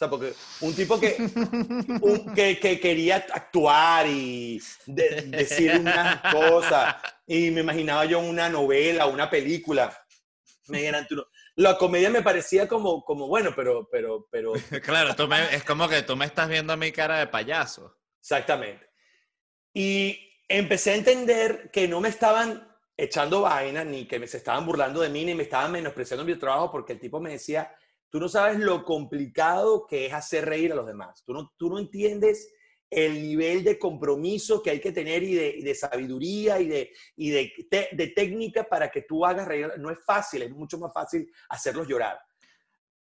sea, 0.00 0.08
porque 0.08 0.34
un 0.62 0.74
tipo 0.74 0.98
que, 0.98 2.58
que, 2.60 2.80
quería 2.80 3.16
actuar 3.16 4.06
y 4.06 4.58
decir 4.86 5.78
unas 5.78 6.22
cosas, 6.32 6.96
y 7.26 7.50
me 7.50 7.60
imaginaba 7.60 8.06
yo 8.06 8.18
una 8.18 8.48
novela, 8.48 9.06
una 9.06 9.28
película, 9.28 9.94
me 10.68 10.78
dijeran, 10.78 11.06
la 11.56 11.76
comedia 11.76 12.08
me 12.08 12.22
parecía 12.22 12.66
como, 12.66 13.04
como 13.04 13.28
bueno, 13.28 13.52
pero, 13.54 13.88
pero, 13.90 14.26
pero... 14.30 14.52
Claro, 14.82 15.14
tú 15.14 15.28
es 15.52 15.64
como 15.64 15.86
que 15.86 16.02
tú 16.02 16.16
me 16.16 16.24
estás 16.24 16.48
viendo 16.48 16.72
a 16.72 16.76
mi 16.76 16.92
cara 16.92 17.18
de 17.18 17.26
payaso. 17.26 17.98
Exactamente. 18.20 18.88
Y 19.74 20.18
empecé 20.48 20.92
a 20.92 20.96
entender 20.96 21.70
que 21.70 21.86
no 21.86 22.00
me 22.00 22.08
estaban 22.08 22.66
echando 22.96 23.42
vaina, 23.42 23.84
ni 23.84 24.06
que 24.06 24.18
me, 24.18 24.26
se 24.26 24.38
estaban 24.38 24.64
burlando 24.64 25.00
de 25.00 25.10
mí, 25.10 25.26
ni 25.26 25.34
me 25.34 25.42
estaban 25.42 25.72
menospreciando 25.72 26.24
mi 26.24 26.36
trabajo, 26.36 26.70
porque 26.70 26.94
el 26.94 27.00
tipo 27.00 27.20
me 27.20 27.32
decía, 27.32 27.74
tú 28.10 28.20
no 28.20 28.28
sabes 28.28 28.58
lo 28.58 28.84
complicado 28.84 29.86
que 29.86 30.06
es 30.06 30.12
hacer 30.12 30.44
reír 30.44 30.72
a 30.72 30.76
los 30.76 30.86
demás. 30.86 31.22
Tú 31.24 31.32
no, 31.32 31.52
tú 31.56 31.70
no 31.70 31.78
entiendes 31.78 32.52
el 32.90 33.22
nivel 33.22 33.62
de 33.62 33.78
compromiso 33.78 34.62
que 34.62 34.70
hay 34.70 34.80
que 34.80 34.90
tener 34.90 35.22
y 35.22 35.62
de, 35.62 35.74
sabiduría 35.74 36.58
y, 36.60 36.66
de, 36.66 36.92
y 37.16 37.30
de, 37.30 37.52
de, 37.92 38.08
técnica 38.08 38.64
para 38.64 38.90
que 38.90 39.02
tú 39.02 39.24
hagas 39.24 39.46
reír. 39.46 39.72
No 39.78 39.90
es 39.90 39.98
fácil, 40.04 40.42
es 40.42 40.50
mucho 40.50 40.76
más 40.78 40.92
fácil 40.92 41.30
hacerlos 41.48 41.86
llorar. 41.86 42.20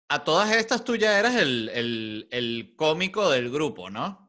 A 0.09 0.23
todas 0.23 0.53
estas 0.53 0.85
tú 0.85 0.97
ya 0.97 1.19
eras 1.19 1.37
el, 1.37 1.69
el, 1.69 2.29
el 2.31 2.75
cómico 2.77 3.31
del 3.31 3.51
grupo, 3.51 3.91
¿no? 3.91 4.27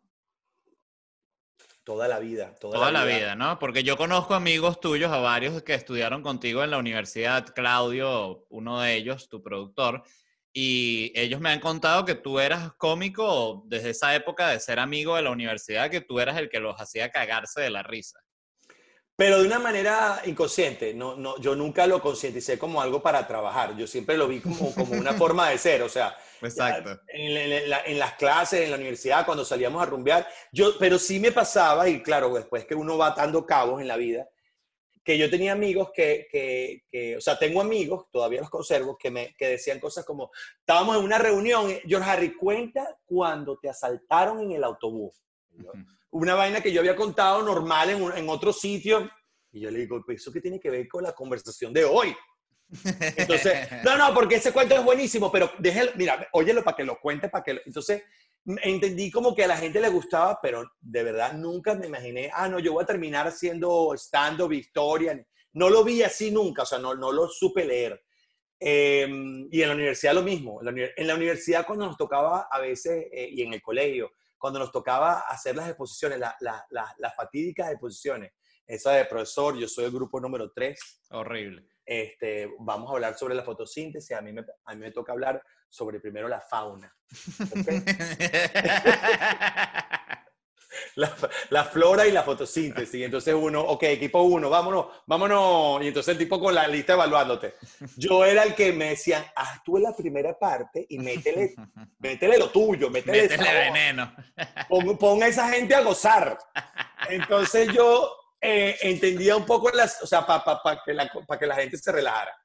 Toda 1.88 2.10
la 2.10 2.20
vida. 2.20 2.54
Toda, 2.60 2.92
la, 2.92 3.06
vida. 3.06 3.36
¿no? 3.36 3.60
Porque 3.60 3.82
yo 3.82 3.96
conozco 3.96 4.34
amigos 4.34 4.82
tuyos, 4.82 5.10
a 5.10 5.20
varios 5.20 5.64
que 5.64 5.74
estudiaron 5.74 6.22
contigo 6.22 6.62
en 6.62 6.72
la 6.72 6.80
universidad, 6.80 7.46
Claudio, 7.56 8.46
uno 8.50 8.82
de 8.82 8.96
ellos, 8.96 9.30
tu 9.30 9.42
productor, 9.42 10.04
y 10.60 11.12
ellos 11.14 11.40
me 11.40 11.52
han 11.52 11.60
contado 11.60 12.04
que 12.04 12.16
tú 12.16 12.40
eras 12.40 12.74
cómico 12.80 13.62
desde 13.68 13.92
esa 13.92 14.16
época 14.16 14.48
de 14.48 14.60
ser 14.60 14.80
amigo 14.80 15.16
de 15.16 15.22
la 15.22 15.30
universidad, 15.30 15.92
que 15.92 16.02
tú 16.02 16.20
eras 16.20 16.36
el 16.40 16.50
que 16.50 16.60
los 16.60 16.82
hacía 16.82 17.12
cagarse 17.12 17.62
de 17.62 17.70
la 17.70 17.84
risa. 17.84 18.20
Pero 19.16 19.40
de 19.40 19.46
una 19.46 19.60
manera 19.60 20.20
inconsciente, 20.26 20.96
no, 20.96 21.16
no, 21.16 21.40
yo 21.40 21.56
nunca 21.56 21.86
lo 21.86 22.02
concienticé 22.02 22.58
como 22.58 22.82
algo 22.82 23.04
para 23.04 23.28
trabajar, 23.28 23.78
yo 23.78 23.86
siempre 23.86 24.18
lo 24.18 24.28
vi 24.28 24.40
como, 24.40 24.74
como 24.74 24.94
una 24.94 25.14
forma 25.14 25.48
de 25.52 25.60
ser, 25.60 25.84
o 25.84 25.90
sea, 25.90 26.18
Exacto. 26.42 27.02
En, 27.08 28.00
las 28.00 28.14
clases, 28.14 28.62
en 28.62 28.72
la 28.72 28.78
universidad, 28.78 29.28
cuando 29.28 29.46
salíamos 29.46 29.84
a 29.84 29.86
rumbear, 29.86 30.28
yo, 30.52 30.76
pero 30.80 30.98
sí 30.98 31.20
me 31.20 31.32
pasaba, 31.32 31.88
y 31.88 32.02
claro, 32.02 32.34
después 32.34 32.66
que 32.66 32.74
uno 32.74 32.98
va 32.98 33.10
atando 33.10 33.46
cabos 33.46 33.80
en 33.80 33.88
la 33.88 33.98
vida, 33.98 34.28
que 35.08 35.18
yo 35.18 35.30
tenía 35.30 35.54
amigos 35.54 35.92
que, 35.96 36.28
que, 36.30 36.84
que, 36.92 37.16
o 37.16 37.22
sea, 37.22 37.40
tengo 37.40 37.62
amigos, 37.62 38.08
todavía 38.12 38.42
los 38.42 38.50
conservo, 38.50 38.98
que 38.98 39.10
me 39.10 39.34
que 39.38 39.48
decían 39.48 39.80
cosas 39.80 40.04
como, 40.04 40.32
estábamos 40.60 40.98
en 40.98 41.04
una 41.06 41.18
reunión, 41.18 41.72
George 41.86 42.10
Harry, 42.10 42.36
cuenta 42.36 43.00
cuando 43.06 43.58
te 43.58 43.70
asaltaron 43.70 44.42
en 44.42 44.52
el 44.52 44.66
autobús 44.66 45.24
una 46.10 46.36
vaina 46.36 46.60
que 46.60 46.74
yo 46.74 46.82
había 46.82 46.98
contado 46.98 47.42
normal 47.42 47.90
en, 47.90 48.18
en 48.18 48.28
otro 48.28 48.52
sitio. 48.52 49.10
Y 49.54 49.62
yo 49.62 49.72
le 49.72 49.80
digo, 49.80 50.04
eso 50.10 50.32
qué 50.34 50.42
tiene 50.42 50.60
que 50.60 50.70
ver 50.70 50.90
con 50.90 51.04
la 51.04 51.14
conversación 51.14 51.72
de 51.72 51.86
hoy. 51.86 52.14
Entonces, 53.16 53.70
no, 53.86 53.98
no, 53.98 54.14
porque 54.14 54.36
ese 54.36 54.52
cuento 54.52 54.76
es 54.76 54.84
buenísimo, 54.84 55.32
pero 55.32 55.50
déjelo, 55.58 55.92
mira, 55.96 56.28
óyelo 56.34 56.66
para 56.66 56.76
que 56.76 56.84
lo 56.84 57.00
cuente, 57.00 57.30
para 57.30 57.46
que 57.46 57.62
Entonces, 57.66 58.04
entendí 58.64 59.12
como 59.12 59.36
que 59.36 59.44
a 59.44 59.48
la 59.48 59.58
gente 59.58 59.82
le 59.82 59.90
gustaba, 59.90 60.40
pero 60.42 60.72
de 60.80 61.04
verdad 61.04 61.34
nunca 61.34 61.76
me 61.76 61.88
imaginé, 61.88 62.32
ah, 62.34 62.48
no, 62.48 62.60
yo 62.60 62.74
voy 62.74 62.84
a 62.84 62.88
terminar 62.88 63.28
haciendo 63.28 63.94
stand-up, 63.96 64.52
historia. 64.54 65.22
No 65.54 65.70
lo 65.70 65.84
vi 65.84 66.04
así 66.04 66.32
nunca, 66.32 66.64
o 66.64 66.66
sea, 66.66 66.80
no, 66.80 66.96
no 66.96 67.12
lo 67.12 67.28
supe 67.28 67.66
leer. 67.66 68.02
Em, 68.60 69.48
y 69.52 69.62
en 69.62 69.70
la 69.70 69.76
universidad 69.76 70.14
lo 70.14 70.24
mismo. 70.24 70.60
En 70.62 71.08
la, 71.08 71.16
universidad 71.16 71.66
cuando 71.66 71.86
nos 71.86 71.98
tocaba 71.98 72.48
a 72.50 72.60
veces, 72.60 73.06
eh, 73.12 73.30
y 73.32 73.42
en 73.42 73.54
el 73.54 73.62
colegio, 73.62 74.12
cuando 74.38 74.60
nos 74.60 74.72
tocaba 74.72 75.22
hacer 75.22 75.56
las 75.56 75.68
exposiciones, 75.68 76.20
las 76.20 77.16
fatídicas 77.16 77.72
exposiciones, 77.72 78.32
esa 78.66 78.92
de 78.92 79.06
profesor, 79.06 79.58
yo 79.58 79.68
soy 79.68 79.86
el 79.86 79.92
grupo 79.92 80.20
número 80.20 80.52
3. 80.52 80.80
Horrible. 81.12 81.68
Este, 81.88 82.52
vamos 82.60 82.90
a 82.90 82.96
hablar 82.96 83.18
sobre 83.18 83.34
la 83.34 83.44
fotosíntesis, 83.44 84.16
a 84.16 84.22
mí 84.22 84.34
me, 84.34 84.44
a 84.66 84.76
mí 84.76 84.82
me 84.82 84.92
toca 84.92 85.14
hablar 85.14 85.42
sobre 85.70 86.02
primero 86.02 86.28
la 86.28 86.42
fauna. 86.42 86.94
la, 91.50 91.64
flora 91.64 92.08
y 92.08 92.12
la 92.12 92.24
fotosíntesis. 92.24 93.06
Entonces 93.06 93.34
uno, 93.34 93.62
ok, 93.62 93.84
equipo 93.84 94.22
uno, 94.22 94.50
vámonos, 94.50 94.88
vámonos. 95.06 95.84
Y 95.84 95.88
entonces 95.88 96.12
el 96.12 96.18
tipo 96.18 96.40
con 96.40 96.54
la 96.54 96.68
lista 96.68 96.94
evaluándote. 96.94 97.56
Yo 97.96 98.26
era 98.26 98.44
el 98.44 98.54
que 98.54 98.74
me 98.74 98.90
decían, 98.90 99.24
haz 99.36 99.64
tú 99.64 99.78
en 99.78 99.84
la 99.84 99.96
primera 99.96 100.38
parte 100.38 100.86
y 100.90 101.00
métele, 101.00 101.56
métele 102.00 102.38
lo 102.38 102.50
tuyo, 102.50 102.90
métele, 102.90 103.30
métele 103.30 103.54
veneno. 103.54 104.14
Pon, 105.00 105.24
a 105.24 105.28
esa 105.28 105.50
gente 105.50 105.76
a 105.76 105.82
gozar. 105.82 106.38
Entonces 107.10 107.72
yo 107.74 108.12
eh, 108.42 108.78
entendía 108.82 109.36
un 109.36 109.46
poco, 109.46 109.70
las, 109.72 110.02
o 110.02 110.08
sea, 110.08 110.26
para 110.26 110.82
que, 110.86 110.94
la, 110.94 111.10
que 111.40 111.48
la 111.48 111.56
gente 111.56 111.78
se 111.78 111.92
relajara. 111.92 112.36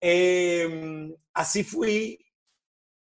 Em, 0.00 1.14
así 1.34 1.64
fui 1.64 2.18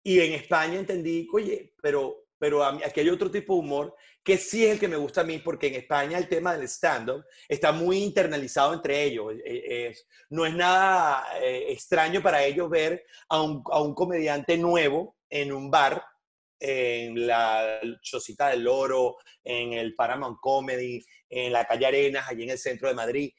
y 0.02 0.20
en 0.20 0.32
España 0.32 0.78
entendí, 0.78 1.28
oye, 1.32 1.74
pero, 1.82 2.26
pero 2.38 2.64
aquí 2.64 3.00
hay 3.00 3.10
otro 3.10 3.30
tipo 3.30 3.54
de 3.54 3.60
humor 3.60 3.94
que 4.22 4.36
sí 4.38 4.64
es 4.64 4.72
el 4.72 4.80
que 4.80 4.88
me 4.88 4.96
gusta 4.96 5.22
a 5.22 5.24
mí, 5.24 5.38
porque 5.38 5.68
en 5.68 5.76
España 5.76 6.18
el 6.18 6.28
tema 6.28 6.54
del 6.54 6.68
stand-up 6.68 7.24
está 7.48 7.72
muy 7.72 8.02
internalizado 8.02 8.74
entre 8.74 9.02
ellos. 9.02 9.34
E, 9.44 9.88
e, 9.88 9.96
no 10.30 10.44
es 10.44 10.54
nada 10.54 11.38
eh, 11.40 11.66
extraño 11.68 12.22
para 12.22 12.44
ellos 12.44 12.68
ver 12.68 13.04
a 13.28 13.40
un, 13.42 13.62
a 13.70 13.82
un, 13.82 13.94
comediante 13.94 14.58
nuevo 14.58 15.16
en 15.28 15.52
un 15.52 15.70
bar, 15.70 16.04
en 16.60 17.26
la 17.26 17.80
Chocita 18.02 18.50
del 18.50 18.68
Oro, 18.68 19.16
en 19.42 19.72
el 19.72 19.94
Paramount 19.94 20.38
Comedy, 20.40 21.04
en 21.28 21.52
la 21.52 21.64
calle 21.64 21.86
Arenas, 21.86 22.28
allí 22.28 22.44
en 22.44 22.50
el 22.50 22.58
centro 22.58 22.88
de 22.88 22.94
Madrid. 22.94 23.32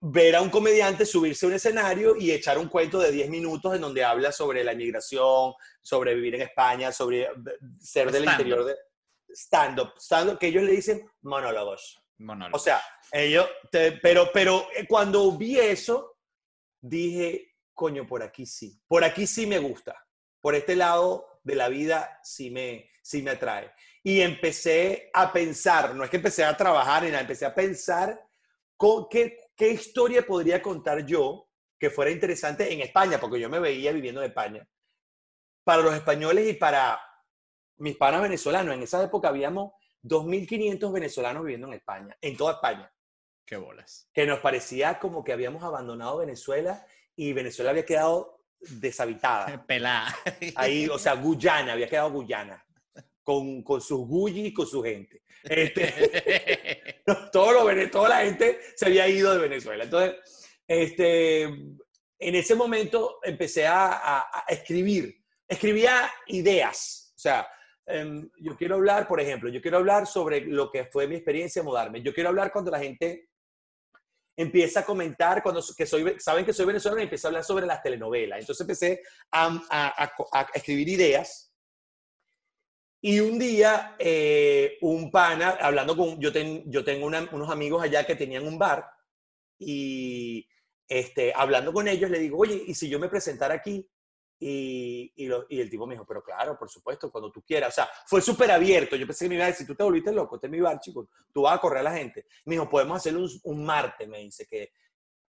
Ver 0.00 0.36
a 0.36 0.42
un 0.42 0.50
comediante 0.50 1.04
subirse 1.04 1.46
a 1.46 1.48
un 1.48 1.54
escenario 1.54 2.14
y 2.16 2.30
echar 2.30 2.58
un 2.58 2.68
cuento 2.68 2.98
de 2.98 3.10
10 3.10 3.28
minutos 3.30 3.74
en 3.74 3.80
donde 3.80 4.04
habla 4.04 4.30
sobre 4.30 4.62
la 4.62 4.72
inmigración, 4.72 5.54
sobre 5.82 6.14
vivir 6.14 6.36
en 6.36 6.42
España, 6.42 6.92
sobre 6.92 7.28
ser 7.80 8.12
del 8.12 8.24
interior 8.24 8.64
de 8.64 8.76
stand-up, 9.34 9.94
stand 9.98 10.38
que 10.38 10.48
ellos 10.48 10.62
le 10.62 10.72
dicen 10.72 11.10
monólogos. 11.22 12.00
Monólogos. 12.18 12.60
O 12.60 12.64
sea, 12.64 12.80
ellos, 13.10 13.48
pero, 13.70 14.30
pero 14.32 14.68
eh, 14.76 14.86
cuando 14.86 15.36
vi 15.36 15.58
eso, 15.58 16.18
dije, 16.80 17.56
coño, 17.72 18.06
por 18.06 18.22
aquí 18.22 18.46
sí, 18.46 18.80
por 18.86 19.04
aquí 19.04 19.26
sí 19.26 19.46
me 19.46 19.58
gusta, 19.58 19.96
por 20.40 20.54
este 20.54 20.76
lado 20.76 21.33
de 21.44 21.54
la 21.54 21.68
vida 21.68 22.18
sí 22.22 22.50
me, 22.50 22.90
sí 23.02 23.22
me 23.22 23.32
atrae. 23.32 23.70
Y 24.02 24.20
empecé 24.20 25.10
a 25.12 25.32
pensar, 25.32 25.94
no 25.94 26.04
es 26.04 26.10
que 26.10 26.16
empecé 26.16 26.44
a 26.44 26.56
trabajar 26.56 27.02
ni 27.04 27.10
nada, 27.10 27.20
empecé 27.20 27.46
a 27.46 27.54
pensar 27.54 28.20
con 28.76 29.08
qué, 29.08 29.38
qué 29.54 29.68
historia 29.68 30.26
podría 30.26 30.60
contar 30.60 31.06
yo 31.06 31.48
que 31.78 31.90
fuera 31.90 32.10
interesante 32.10 32.72
en 32.72 32.80
España, 32.80 33.20
porque 33.20 33.38
yo 33.38 33.48
me 33.48 33.60
veía 33.60 33.92
viviendo 33.92 34.22
en 34.22 34.28
España, 34.28 34.66
para 35.62 35.82
los 35.82 35.94
españoles 35.94 36.48
y 36.48 36.54
para 36.54 37.00
mis 37.76 37.96
panas 37.96 38.22
venezolanos. 38.22 38.74
En 38.74 38.82
esa 38.82 39.02
época 39.02 39.28
habíamos 39.28 39.72
2.500 40.02 40.92
venezolanos 40.92 41.44
viviendo 41.44 41.66
en 41.68 41.74
España, 41.74 42.16
en 42.20 42.36
toda 42.36 42.54
España. 42.54 42.90
Qué 43.44 43.56
bolas. 43.56 44.08
Que 44.12 44.26
nos 44.26 44.40
parecía 44.40 44.98
como 44.98 45.22
que 45.22 45.32
habíamos 45.32 45.62
abandonado 45.62 46.18
Venezuela 46.18 46.86
y 47.16 47.32
Venezuela 47.32 47.70
había 47.70 47.84
quedado 47.84 48.43
deshabitada. 48.68 49.64
Pelada. 49.66 50.16
Ahí, 50.54 50.88
o 50.88 50.98
sea, 50.98 51.14
Guyana, 51.14 51.72
había 51.72 51.88
quedado 51.88 52.10
Guyana. 52.10 52.64
Con, 53.22 53.62
con 53.62 53.80
sus 53.80 54.06
gullis 54.06 54.48
y 54.48 54.52
con 54.52 54.66
su 54.66 54.82
gente. 54.82 55.22
Este, 55.42 57.02
todo 57.32 57.52
lo, 57.52 57.90
toda 57.90 58.08
la 58.10 58.20
gente 58.20 58.60
se 58.76 58.86
había 58.86 59.08
ido 59.08 59.32
de 59.32 59.38
Venezuela. 59.38 59.84
Entonces, 59.84 60.16
este, 60.68 61.42
en 61.44 62.34
ese 62.34 62.54
momento 62.54 63.18
empecé 63.22 63.66
a, 63.66 63.92
a, 63.92 64.18
a 64.20 64.44
escribir. 64.48 65.24
Escribía 65.48 66.10
ideas. 66.26 67.14
O 67.16 67.18
sea, 67.18 67.48
Em, 67.86 68.30
yo 68.38 68.56
quiero 68.56 68.76
hablar, 68.76 69.06
por 69.06 69.20
ejemplo, 69.20 69.50
yo 69.50 69.60
quiero 69.60 69.76
hablar 69.76 70.06
sobre 70.06 70.40
lo 70.40 70.70
que 70.70 70.86
fue 70.86 71.06
mi 71.06 71.16
experiencia 71.16 71.60
de 71.60 71.66
mudarme. 71.66 72.02
Yo 72.02 72.14
quiero 72.14 72.30
hablar 72.30 72.50
cuando 72.50 72.70
la 72.70 72.78
gente 72.78 73.28
empieza 74.36 74.80
a 74.80 74.84
comentar, 74.84 75.42
cuando 75.42 75.62
que 75.76 75.86
soy, 75.86 76.16
saben 76.18 76.44
que 76.44 76.52
soy 76.52 76.66
venezolano 76.66 77.00
y 77.00 77.04
empieza 77.04 77.28
a 77.28 77.30
hablar 77.30 77.44
sobre 77.44 77.66
las 77.66 77.82
telenovelas. 77.82 78.40
Entonces 78.40 78.60
empecé 78.62 79.02
a, 79.32 80.12
escribir 80.54 80.88
ideas. 80.88 81.52
Y 83.00 83.20
un 83.20 83.38
día, 83.38 83.96
eh, 83.98 84.78
un 84.80 85.10
pana, 85.10 85.58
hablando 85.60 85.96
con, 85.96 86.18
yo, 86.18 86.30
yo 86.66 86.84
tengo 86.84 87.06
unos 87.06 87.50
amigos 87.50 87.82
allá 87.82 88.04
que 88.04 88.16
tenían 88.16 88.46
un 88.46 88.58
bar, 88.58 88.86
y 89.58 90.48
este, 90.88 91.32
hablando 91.34 91.72
con 91.72 91.88
ellos, 91.88 92.10
le 92.10 92.18
digo, 92.18 92.38
oye, 92.38 92.62
¿y 92.66 92.74
si 92.74 92.88
yo 92.88 92.98
me 92.98 93.08
presentara 93.08 93.54
aquí? 93.54 93.88
Y, 94.46 95.10
y, 95.16 95.58
el 95.58 95.70
tipo 95.70 95.86
me 95.86 95.94
dijo, 95.94 96.04
pero 96.04 96.22
claro, 96.22 96.58
por 96.58 96.68
supuesto, 96.68 97.10
cuando 97.10 97.32
tú 97.32 97.42
quieras. 97.42 97.70
O 97.70 97.74
sea, 97.76 97.88
fue 98.06 98.20
súper 98.20 98.50
abierto. 98.50 98.94
Yo 98.94 99.06
pensé 99.06 99.24
que 99.24 99.30
me 99.30 99.36
iba 99.36 99.44
a 99.44 99.48
decir, 99.48 99.66
tú 99.66 99.74
te 99.74 99.82
volviste 99.82 100.12
loco, 100.12 100.34
este 100.34 100.48
es 100.48 100.50
mi 100.50 100.60
bar, 100.60 100.78
chico, 100.80 101.08
tú 101.32 101.42
vas 101.42 101.56
a 101.56 101.60
correr 101.62 101.78
a 101.78 101.84
la 101.84 101.96
gente. 101.96 102.26
Me 102.44 102.56
dijo, 102.56 102.68
podemos 102.68 102.98
hacer 102.98 103.16
un, 103.16 103.26
un 103.44 103.64
martes, 103.64 104.06
me 104.06 104.18
dice, 104.18 104.46
que, 104.46 104.74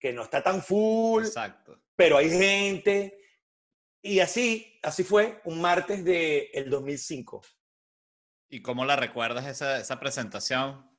que 0.00 0.12
no 0.12 0.24
está 0.24 0.42
tan 0.42 0.60
full, 0.60 1.22
Exacto. 1.26 1.80
pero 1.94 2.16
hay 2.16 2.28
gente. 2.28 3.16
Y 4.02 4.18
así, 4.18 4.80
así 4.82 5.04
fue, 5.04 5.40
un 5.44 5.60
martes 5.60 6.04
del 6.04 6.48
el 6.52 6.68
2005. 6.68 7.40
¿Y 8.48 8.62
cómo 8.62 8.84
la 8.84 8.96
recuerdas 8.96 9.46
esa, 9.46 9.78
esa 9.78 10.00
presentación? 10.00 10.90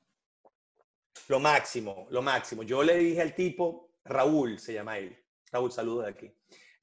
Lo 1.28 1.42
máximo, 1.42 2.08
lo 2.12 2.22
máximo. 2.22 2.64
Yo 2.64 2.82
le 2.82 2.96
dije 2.96 3.22
al 3.22 3.36
tipo, 3.36 3.92
Raúl 4.06 4.58
se 4.58 4.72
llama 4.72 5.00
él. 5.00 5.22
Raúl, 5.52 5.74
saludos 5.74 6.06
de 6.06 6.12
aquí. 6.12 6.34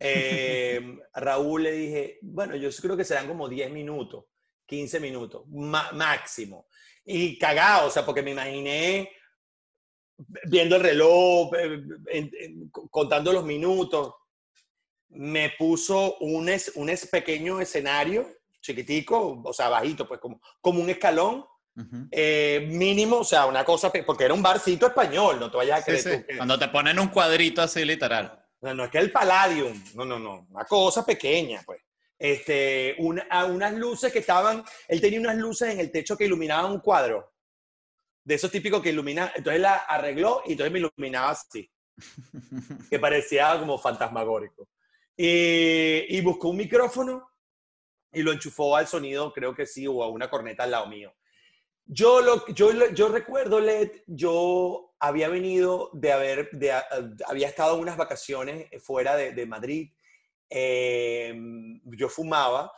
Eh, 0.04 0.98
Raúl 1.14 1.62
le 1.62 1.72
dije, 1.72 2.18
bueno, 2.22 2.56
yo 2.56 2.68
creo 2.80 2.96
que 2.96 3.04
serán 3.04 3.28
como 3.28 3.48
10 3.48 3.70
minutos, 3.70 4.24
15 4.66 4.98
minutos, 4.98 5.44
máximo. 5.46 6.66
Y 7.04 7.38
cagado, 7.38 7.86
o 7.86 7.90
sea, 7.90 8.04
porque 8.04 8.22
me 8.22 8.32
imaginé 8.32 9.10
viendo 10.44 10.76
el 10.76 10.82
reloj, 10.82 11.50
contando 12.90 13.32
los 13.32 13.44
minutos. 13.44 14.14
Me 15.10 15.50
puso 15.56 16.16
un, 16.18 16.50
un 16.74 16.90
pequeño 17.10 17.60
escenario, 17.60 18.26
chiquitico, 18.60 19.40
o 19.44 19.52
sea, 19.52 19.68
bajito, 19.68 20.08
pues 20.08 20.18
como, 20.18 20.40
como 20.60 20.80
un 20.80 20.90
escalón, 20.90 21.44
eh, 22.10 22.66
mínimo, 22.70 23.18
o 23.18 23.24
sea, 23.24 23.46
una 23.46 23.64
cosa, 23.64 23.92
porque 24.04 24.24
era 24.24 24.34
un 24.34 24.42
barcito 24.42 24.88
español, 24.88 25.38
no 25.38 25.48
te 25.48 25.56
vayas 25.58 25.80
a 25.80 25.84
creer. 25.84 26.26
Cuando 26.36 26.58
te 26.58 26.68
ponen 26.68 26.98
un 26.98 27.08
cuadrito 27.08 27.62
así, 27.62 27.84
literal. 27.84 28.41
No, 28.62 28.74
no 28.74 28.84
es 28.84 28.90
que 28.90 28.98
el 28.98 29.10
Palladium, 29.10 29.82
no, 29.94 30.04
no, 30.04 30.18
no, 30.18 30.46
una 30.50 30.64
cosa 30.64 31.04
pequeña, 31.04 31.62
pues. 31.66 31.82
Este, 32.16 32.94
una, 32.98 33.26
unas 33.46 33.74
luces 33.74 34.12
que 34.12 34.20
estaban, 34.20 34.64
él 34.86 35.00
tenía 35.00 35.18
unas 35.18 35.36
luces 35.36 35.70
en 35.70 35.80
el 35.80 35.90
techo 35.90 36.16
que 36.16 36.26
iluminaban 36.26 36.70
un 36.70 36.78
cuadro, 36.78 37.32
de 38.24 38.36
esos 38.36 38.52
típicos 38.52 38.80
que 38.80 38.90
ilumina, 38.90 39.32
entonces 39.34 39.60
la 39.60 39.74
arregló 39.78 40.42
y 40.46 40.52
entonces 40.52 40.72
me 40.72 40.78
iluminaba 40.78 41.30
así, 41.30 41.68
que 42.90 43.00
parecía 43.00 43.58
como 43.58 43.76
fantasmagórico. 43.76 44.68
Y, 45.16 46.16
y 46.16 46.20
buscó 46.20 46.50
un 46.50 46.58
micrófono 46.58 47.28
y 48.12 48.22
lo 48.22 48.32
enchufó 48.32 48.76
al 48.76 48.86
sonido, 48.86 49.32
creo 49.32 49.56
que 49.56 49.66
sí, 49.66 49.88
o 49.88 50.04
a 50.04 50.08
una 50.08 50.30
corneta 50.30 50.62
al 50.62 50.70
lado 50.70 50.86
mío. 50.86 51.12
Yo, 51.86 52.20
lo, 52.20 52.46
yo, 52.48 52.70
yo 52.92 53.08
recuerdo, 53.08 53.60
Led, 53.60 53.90
yo 54.06 54.94
había 54.98 55.28
venido 55.28 55.90
de 55.92 56.12
haber, 56.12 56.50
de, 56.52 56.72
había 57.26 57.48
estado 57.48 57.76
unas 57.76 57.96
vacaciones 57.96 58.68
fuera 58.82 59.16
de, 59.16 59.32
de 59.32 59.46
Madrid. 59.46 59.90
Eh, 60.48 61.34
yo 61.84 62.08
fumaba 62.08 62.72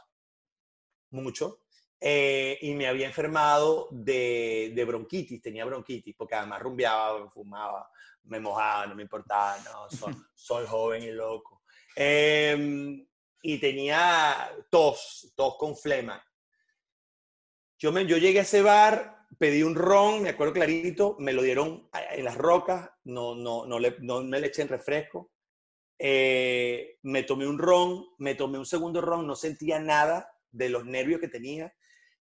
mucho 1.10 1.64
eh, 2.00 2.58
y 2.60 2.74
me 2.74 2.86
había 2.86 3.06
enfermado 3.06 3.88
de, 3.90 4.72
de, 4.74 4.84
bronquitis, 4.84 5.40
tenía 5.40 5.64
bronquitis, 5.64 6.14
porque 6.16 6.34
además 6.34 6.60
rumbeaba, 6.60 7.30
fumaba, 7.30 7.90
me 8.24 8.38
mojaba, 8.40 8.86
no 8.86 8.94
me 8.94 9.02
importaba, 9.02 9.56
no, 9.64 9.88
soy, 10.34 10.66
joven 10.68 11.02
y 11.02 11.12
loco. 11.12 11.62
Eh, 11.96 13.06
y 13.42 13.58
tenía 13.58 14.50
tos, 14.70 15.32
tos 15.34 15.56
con 15.56 15.76
flema. 15.76 16.22
Yo, 17.78 17.92
me, 17.92 18.06
yo 18.06 18.16
llegué 18.16 18.40
a 18.40 18.42
ese 18.42 18.62
bar, 18.62 19.26
pedí 19.38 19.62
un 19.62 19.74
ron, 19.74 20.22
me 20.22 20.30
acuerdo 20.30 20.52
clarito, 20.52 21.16
me 21.18 21.32
lo 21.32 21.42
dieron 21.42 21.88
en 22.12 22.24
las 22.24 22.36
rocas, 22.36 22.90
no, 23.04 23.34
no, 23.34 23.66
no, 23.66 23.78
le, 23.78 23.96
no 24.00 24.22
me 24.22 24.40
le 24.40 24.48
eché 24.48 24.62
en 24.62 24.68
refresco. 24.68 25.32
Eh, 25.98 26.98
me 27.02 27.22
tomé 27.22 27.46
un 27.46 27.58
ron, 27.58 28.06
me 28.18 28.34
tomé 28.34 28.58
un 28.58 28.66
segundo 28.66 29.00
ron, 29.00 29.26
no 29.26 29.36
sentía 29.36 29.78
nada 29.78 30.32
de 30.50 30.68
los 30.68 30.84
nervios 30.84 31.20
que 31.20 31.28
tenía. 31.28 31.74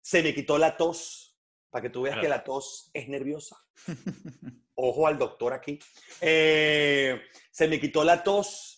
Se 0.02 0.24
me 0.24 0.34
quitó 0.34 0.58
la 0.58 0.78
tos, 0.78 1.38
para 1.70 1.84
que 1.84 1.90
tú 1.90 2.04
veas 2.04 2.20
que 2.20 2.30
la 2.30 2.44
tos 2.44 2.90
es 2.94 3.08
nerviosa. 3.08 3.58
Ojo 4.76 5.08
al 5.08 5.18
doctor 5.18 5.54
aquí. 5.54 5.80
Eh, 6.22 7.22
se 7.52 7.68
me 7.68 7.80
quitó 7.80 8.04
la 8.04 8.24
tos, 8.24 8.77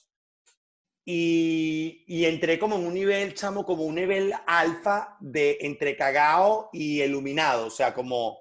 y, 1.11 2.25
entré 2.25 2.59
como 2.59 2.75
en 2.75 2.85
un 2.85 2.93
nivel, 2.93 3.33
chamo, 3.33 3.65
como 3.65 3.83
un 3.83 3.95
nivel 3.95 4.31
alfa 4.45 5.17
de 5.19 5.57
entre 5.61 5.97
cagao 5.97 6.69
y 6.71 7.01
iluminado. 7.01 7.65
O 7.65 7.69
sea, 7.71 7.95
como 7.95 8.37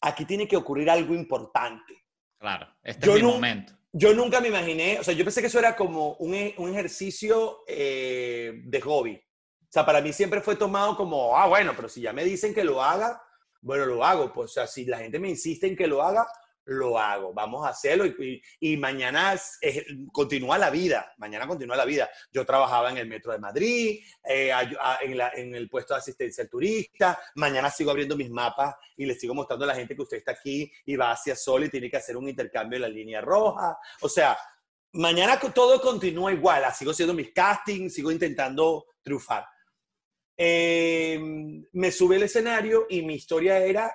aquí 0.00 0.24
tiene 0.24 0.48
que 0.48 0.56
ocurrir 0.56 0.90
algo 0.90 1.14
importante. 1.14 2.04
Claro, 2.36 2.66
este 2.82 3.08
es 3.08 3.14
mi 3.14 3.22
momento. 3.22 3.74
Yo 3.92 4.12
nunca 4.12 4.40
me 4.40 4.48
imaginé, 4.48 4.98
o 4.98 5.04
sea, 5.04 5.14
yo 5.14 5.22
pensé 5.22 5.40
que 5.40 5.46
eso 5.46 5.60
era 5.60 5.76
como 5.76 6.14
un, 6.14 6.34
e, 6.34 6.54
un 6.58 6.70
ejercicio 6.70 7.60
eh, 7.68 8.60
de 8.64 8.80
hobby. 8.80 9.14
O 9.14 9.70
sea, 9.70 9.86
para 9.86 10.00
mí 10.00 10.12
siempre 10.12 10.40
fue 10.40 10.56
tomado 10.56 10.96
como, 10.96 11.36
ah, 11.36 11.46
bueno, 11.46 11.74
pero 11.76 11.88
si 11.88 12.00
ya 12.00 12.12
me 12.12 12.24
dicen 12.24 12.52
que 12.54 12.64
lo 12.64 12.82
haga, 12.82 13.22
bueno, 13.60 13.86
lo 13.86 14.04
hago. 14.04 14.32
Pues, 14.32 14.50
o 14.50 14.54
sea, 14.54 14.66
si 14.66 14.84
la 14.84 14.98
gente 14.98 15.20
me 15.20 15.28
insiste 15.28 15.68
en 15.68 15.76
que 15.76 15.86
lo 15.86 16.02
haga, 16.02 16.26
lo 16.68 16.98
hago, 16.98 17.32
vamos 17.32 17.66
a 17.66 17.70
hacerlo 17.70 18.04
y, 18.06 18.76
mañana 18.76 19.34
continúa 20.12 20.58
la 20.58 20.70
vida, 20.70 21.14
mañana 21.16 21.46
continúa 21.46 21.76
la 21.76 21.86
vida. 21.86 22.08
Yo 22.30 22.44
trabajaba 22.44 22.90
en 22.90 22.98
el 22.98 23.08
Metro 23.08 23.32
de 23.32 23.38
Madrid, 23.38 24.00
eh, 24.28 24.52
en, 25.02 25.54
el 25.54 25.68
puesto 25.68 25.94
de 25.94 26.00
asistencia 26.00 26.44
al 26.44 26.50
turista, 26.50 27.18
mañana 27.36 27.70
sigo 27.70 27.90
abriendo 27.90 28.16
mis 28.16 28.30
mapas 28.30 28.74
y 28.96 29.06
les 29.06 29.18
sigo 29.18 29.34
mostrando 29.34 29.64
a 29.64 29.68
la 29.68 29.74
gente 29.74 29.96
que 29.96 30.02
usted 30.02 30.18
está 30.18 30.32
aquí 30.32 30.70
y 30.84 30.96
va 30.96 31.12
hacia 31.12 31.34
Sol 31.34 31.64
y 31.64 31.70
tiene 31.70 31.90
que 31.90 31.96
hacer 31.96 32.16
un 32.16 32.28
intercambio 32.28 32.76
en 32.76 32.82
la 32.82 32.88
línea 32.88 33.22
roja. 33.22 33.78
O 34.02 34.08
sea, 34.08 34.36
mañana 34.92 35.40
todo 35.40 35.80
continúa 35.80 36.32
igual, 36.32 36.64
ah, 36.64 36.72
sigo 36.72 36.90
haciendo 36.90 37.14
mis 37.14 37.32
castings, 37.32 37.94
sigo 37.94 38.12
intentando 38.12 38.84
triunfar. 39.02 39.46
Em, 40.36 41.64
me 41.72 41.90
sube 41.90 42.16
el 42.16 42.24
escenario 42.24 42.86
y 42.90 43.02
mi 43.02 43.14
historia 43.14 43.58
era 43.58 43.90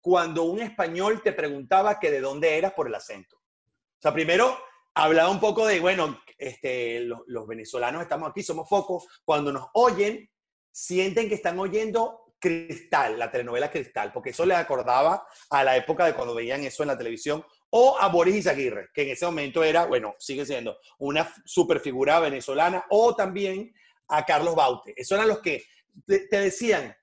cuando 0.00 0.44
un 0.44 0.60
español 0.60 1.22
te 1.22 1.32
preguntaba 1.32 1.98
que 1.98 2.10
de 2.10 2.20
dónde 2.20 2.56
eras 2.56 2.72
por 2.72 2.86
el 2.86 2.94
acento. 2.94 3.36
O 3.36 4.00
sea, 4.00 4.12
primero 4.12 4.56
hablaba 4.94 5.30
un 5.30 5.40
poco 5.40 5.66
de, 5.66 5.80
bueno, 5.80 6.20
este, 6.38 7.00
los, 7.00 7.46
venezolanos 7.46 8.02
estamos 8.02 8.30
aquí, 8.30 8.42
somos 8.42 8.68
focos. 8.68 9.06
Cuando 9.24 9.52
nos 9.52 9.66
oyen, 9.74 10.30
sienten 10.70 11.28
que 11.28 11.34
están 11.34 11.58
oyendo 11.58 12.34
Cristal, 12.38 13.18
la 13.18 13.30
telenovela 13.30 13.70
Cristal, 13.70 14.12
porque 14.12 14.30
eso 14.30 14.44
les 14.44 14.58
acordaba 14.58 15.26
a 15.50 15.64
la 15.64 15.76
época 15.76 16.04
de 16.04 16.14
cuando 16.14 16.34
veían 16.34 16.62
eso 16.62 16.82
en 16.82 16.88
la 16.88 16.98
televisión, 16.98 17.44
o 17.70 17.96
a 17.98 18.08
Boris 18.08 18.36
Izaguirre, 18.36 18.90
que 18.92 19.02
en 19.02 19.10
ese 19.10 19.24
momento 19.24 19.64
era, 19.64 19.86
bueno, 19.86 20.14
sigue 20.18 20.44
siendo 20.44 20.76
una 20.98 21.32
super 21.44 21.80
figura 21.80 22.20
venezolana, 22.20 22.84
o 22.90 23.16
también 23.16 23.72
a 24.08 24.24
Carlos 24.24 24.54
Baute. 24.54 24.92
Esos 24.96 25.16
eran 25.16 25.28
los 25.28 25.40
que 25.40 25.64
te 26.06 26.38
decían, 26.38 26.94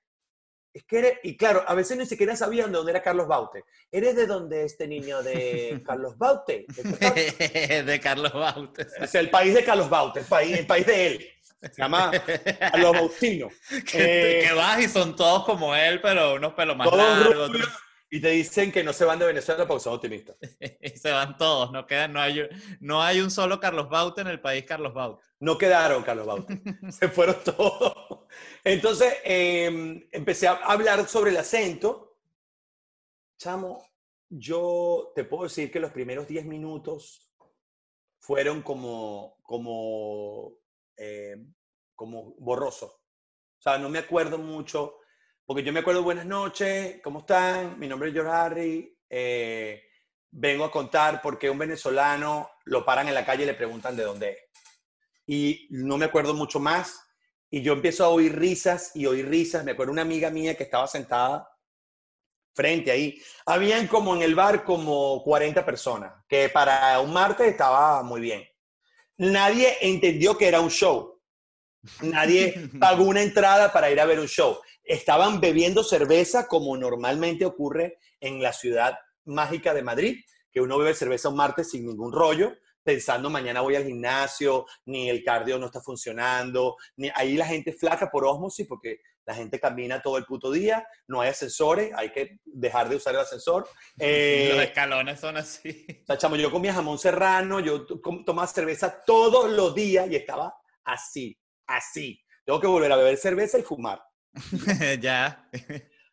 es 0.74 0.84
que 0.84 0.98
eres, 0.98 1.18
y 1.22 1.36
claro, 1.36 1.64
a 1.66 1.74
veces 1.74 1.98
ni 1.98 2.06
siquiera 2.06 2.34
sabían 2.34 2.72
de 2.72 2.78
dónde 2.78 2.92
era 2.92 3.02
Carlos 3.02 3.28
Baute. 3.28 3.64
¿Eres 3.90 4.16
de 4.16 4.26
dónde 4.26 4.64
este 4.64 4.88
niño 4.88 5.22
de 5.22 5.82
Carlos 5.84 6.16
Baute? 6.16 6.66
de 6.66 8.00
Carlos 8.02 8.32
Baute. 8.32 8.86
Es 9.00 9.14
el 9.14 9.28
país 9.28 9.54
de 9.54 9.64
Carlos 9.64 9.90
Baute, 9.90 10.20
el 10.20 10.26
país, 10.26 10.58
el 10.58 10.66
país 10.66 10.86
de 10.86 11.06
él. 11.06 11.28
Se 11.60 11.82
llama 11.82 12.10
Carlos 12.58 12.92
Bautino. 12.92 13.48
que, 13.90 14.46
eh, 14.46 14.52
vas 14.54 14.80
y 14.80 14.88
son 14.88 15.14
todos 15.14 15.44
como 15.44 15.76
él, 15.76 16.00
pero 16.00 16.34
unos 16.34 16.54
pelos 16.54 16.76
más 16.76 16.90
largos. 16.90 17.50
Y 18.10 18.20
te 18.20 18.28
dicen 18.28 18.70
que 18.70 18.84
no 18.84 18.92
se 18.92 19.06
van 19.06 19.18
de 19.18 19.26
Venezuela 19.26 19.66
porque 19.66 19.84
son 19.84 19.94
optimistas. 19.94 20.36
se 20.96 21.10
van 21.10 21.36
todos, 21.38 21.70
no, 21.72 21.86
quedan, 21.86 22.12
no, 22.12 22.20
hay, 22.20 22.46
no 22.80 23.02
hay 23.02 23.20
un 23.20 23.30
solo 23.30 23.60
Carlos 23.60 23.88
Baute 23.88 24.20
en 24.20 24.26
el 24.26 24.40
país 24.40 24.64
Carlos 24.66 24.92
Baute. 24.92 25.24
No 25.42 25.58
quedaron 25.58 26.04
Carlos 26.04 26.24
Baute, 26.24 26.62
se 26.92 27.08
fueron 27.08 27.36
todos. 27.42 28.26
Entonces 28.62 29.12
em, 29.24 30.08
empecé 30.12 30.46
a 30.46 30.52
hablar 30.52 31.08
sobre 31.08 31.32
el 31.32 31.36
acento. 31.36 32.16
Chamo, 33.38 33.84
yo 34.28 35.10
te 35.16 35.24
puedo 35.24 35.42
decir 35.42 35.72
que 35.72 35.80
los 35.80 35.90
primeros 35.90 36.28
10 36.28 36.46
minutos 36.46 37.34
fueron 38.20 38.62
como, 38.62 39.38
como, 39.42 40.52
em, 40.96 41.52
como 41.96 42.36
borrosos. 42.38 42.92
O 42.92 43.62
sea, 43.62 43.78
no 43.78 43.88
me 43.88 43.98
acuerdo 43.98 44.38
mucho 44.38 45.00
porque 45.44 45.64
yo 45.64 45.72
me 45.72 45.80
acuerdo, 45.80 46.04
buenas 46.04 46.24
noches, 46.24 47.00
¿cómo 47.02 47.18
están? 47.18 47.80
Mi 47.80 47.88
nombre 47.88 48.10
es 48.10 48.14
George 48.14 48.30
Harry. 48.30 48.98
Eh, 49.10 49.82
vengo 50.30 50.64
a 50.64 50.70
contar 50.70 51.20
por 51.20 51.36
qué 51.36 51.50
un 51.50 51.58
venezolano 51.58 52.48
lo 52.66 52.84
paran 52.84 53.08
en 53.08 53.14
la 53.14 53.26
calle 53.26 53.42
y 53.42 53.46
le 53.46 53.54
preguntan 53.54 53.96
de 53.96 54.04
dónde 54.04 54.30
es. 54.30 54.51
Y 55.26 55.66
no 55.70 55.98
me 55.98 56.06
acuerdo 56.06 56.34
mucho 56.34 56.60
más. 56.60 57.00
Y 57.50 57.62
yo 57.62 57.74
empiezo 57.74 58.04
a 58.04 58.08
oír 58.08 58.38
risas 58.38 58.92
y 58.94 59.06
oír 59.06 59.28
risas. 59.28 59.64
Me 59.64 59.72
acuerdo 59.72 59.92
una 59.92 60.02
amiga 60.02 60.30
mía 60.30 60.56
que 60.56 60.64
estaba 60.64 60.86
sentada 60.86 61.48
frente 62.54 62.90
ahí. 62.90 63.20
Habían 63.46 63.86
como 63.86 64.14
en 64.14 64.22
el 64.22 64.34
bar 64.34 64.64
como 64.64 65.22
40 65.22 65.64
personas, 65.64 66.12
que 66.28 66.48
para 66.48 67.00
un 67.00 67.12
martes 67.12 67.48
estaba 67.48 68.02
muy 68.02 68.20
bien. 68.20 68.44
Nadie 69.16 69.76
entendió 69.80 70.36
que 70.36 70.48
era 70.48 70.60
un 70.60 70.70
show. 70.70 71.20
Nadie 72.00 72.70
pagó 72.80 73.04
una 73.04 73.22
entrada 73.22 73.72
para 73.72 73.90
ir 73.90 74.00
a 74.00 74.06
ver 74.06 74.20
un 74.20 74.28
show 74.28 74.58
estaban 74.84 75.40
bebiendo 75.40 75.84
cerveza 75.84 76.46
como 76.46 76.76
normalmente 76.76 77.44
ocurre 77.44 77.98
en 78.20 78.42
la 78.42 78.52
ciudad 78.52 78.98
mágica 79.24 79.74
de 79.74 79.82
Madrid, 79.82 80.24
que 80.50 80.60
uno 80.60 80.78
bebe 80.78 80.94
cerveza 80.94 81.28
un 81.28 81.36
martes 81.36 81.70
sin 81.70 81.86
ningún 81.86 82.12
rollo, 82.12 82.54
pensando 82.82 83.30
mañana 83.30 83.60
voy 83.60 83.76
al 83.76 83.84
gimnasio, 83.84 84.66
ni 84.86 85.08
el 85.08 85.22
cardio 85.22 85.58
no 85.58 85.66
está 85.66 85.80
funcionando, 85.80 86.76
ni 86.96 87.10
ahí 87.14 87.36
la 87.36 87.46
gente 87.46 87.72
flaca 87.72 88.10
por 88.10 88.24
osmosis 88.24 88.66
porque 88.68 89.00
la 89.24 89.34
gente 89.34 89.60
camina 89.60 90.02
todo 90.02 90.18
el 90.18 90.24
puto 90.24 90.50
día, 90.50 90.86
no 91.06 91.20
hay 91.20 91.30
ascensores, 91.30 91.92
hay 91.94 92.10
que 92.10 92.38
dejar 92.44 92.88
de 92.88 92.96
usar 92.96 93.14
el 93.14 93.20
ascensor. 93.20 93.68
Eh, 93.98 94.50
Los 94.52 94.64
escalones 94.64 95.20
son 95.20 95.36
así. 95.36 95.86
O 96.08 96.16
sea, 96.16 96.36
yo 96.36 96.50
comía 96.50 96.74
jamón 96.74 96.98
serrano, 96.98 97.60
yo 97.60 97.86
tomaba 97.86 98.46
cerveza 98.46 99.02
todos 99.04 99.50
los 99.50 99.74
días 99.74 100.10
y 100.10 100.16
estaba 100.16 100.54
así, 100.84 101.38
así. 101.66 102.20
Tengo 102.44 102.60
que 102.60 102.66
volver 102.66 102.90
a 102.90 102.96
beber 102.96 103.16
cerveza 103.16 103.58
y 103.58 103.62
fumar. 103.62 104.02
ya. 105.00 105.48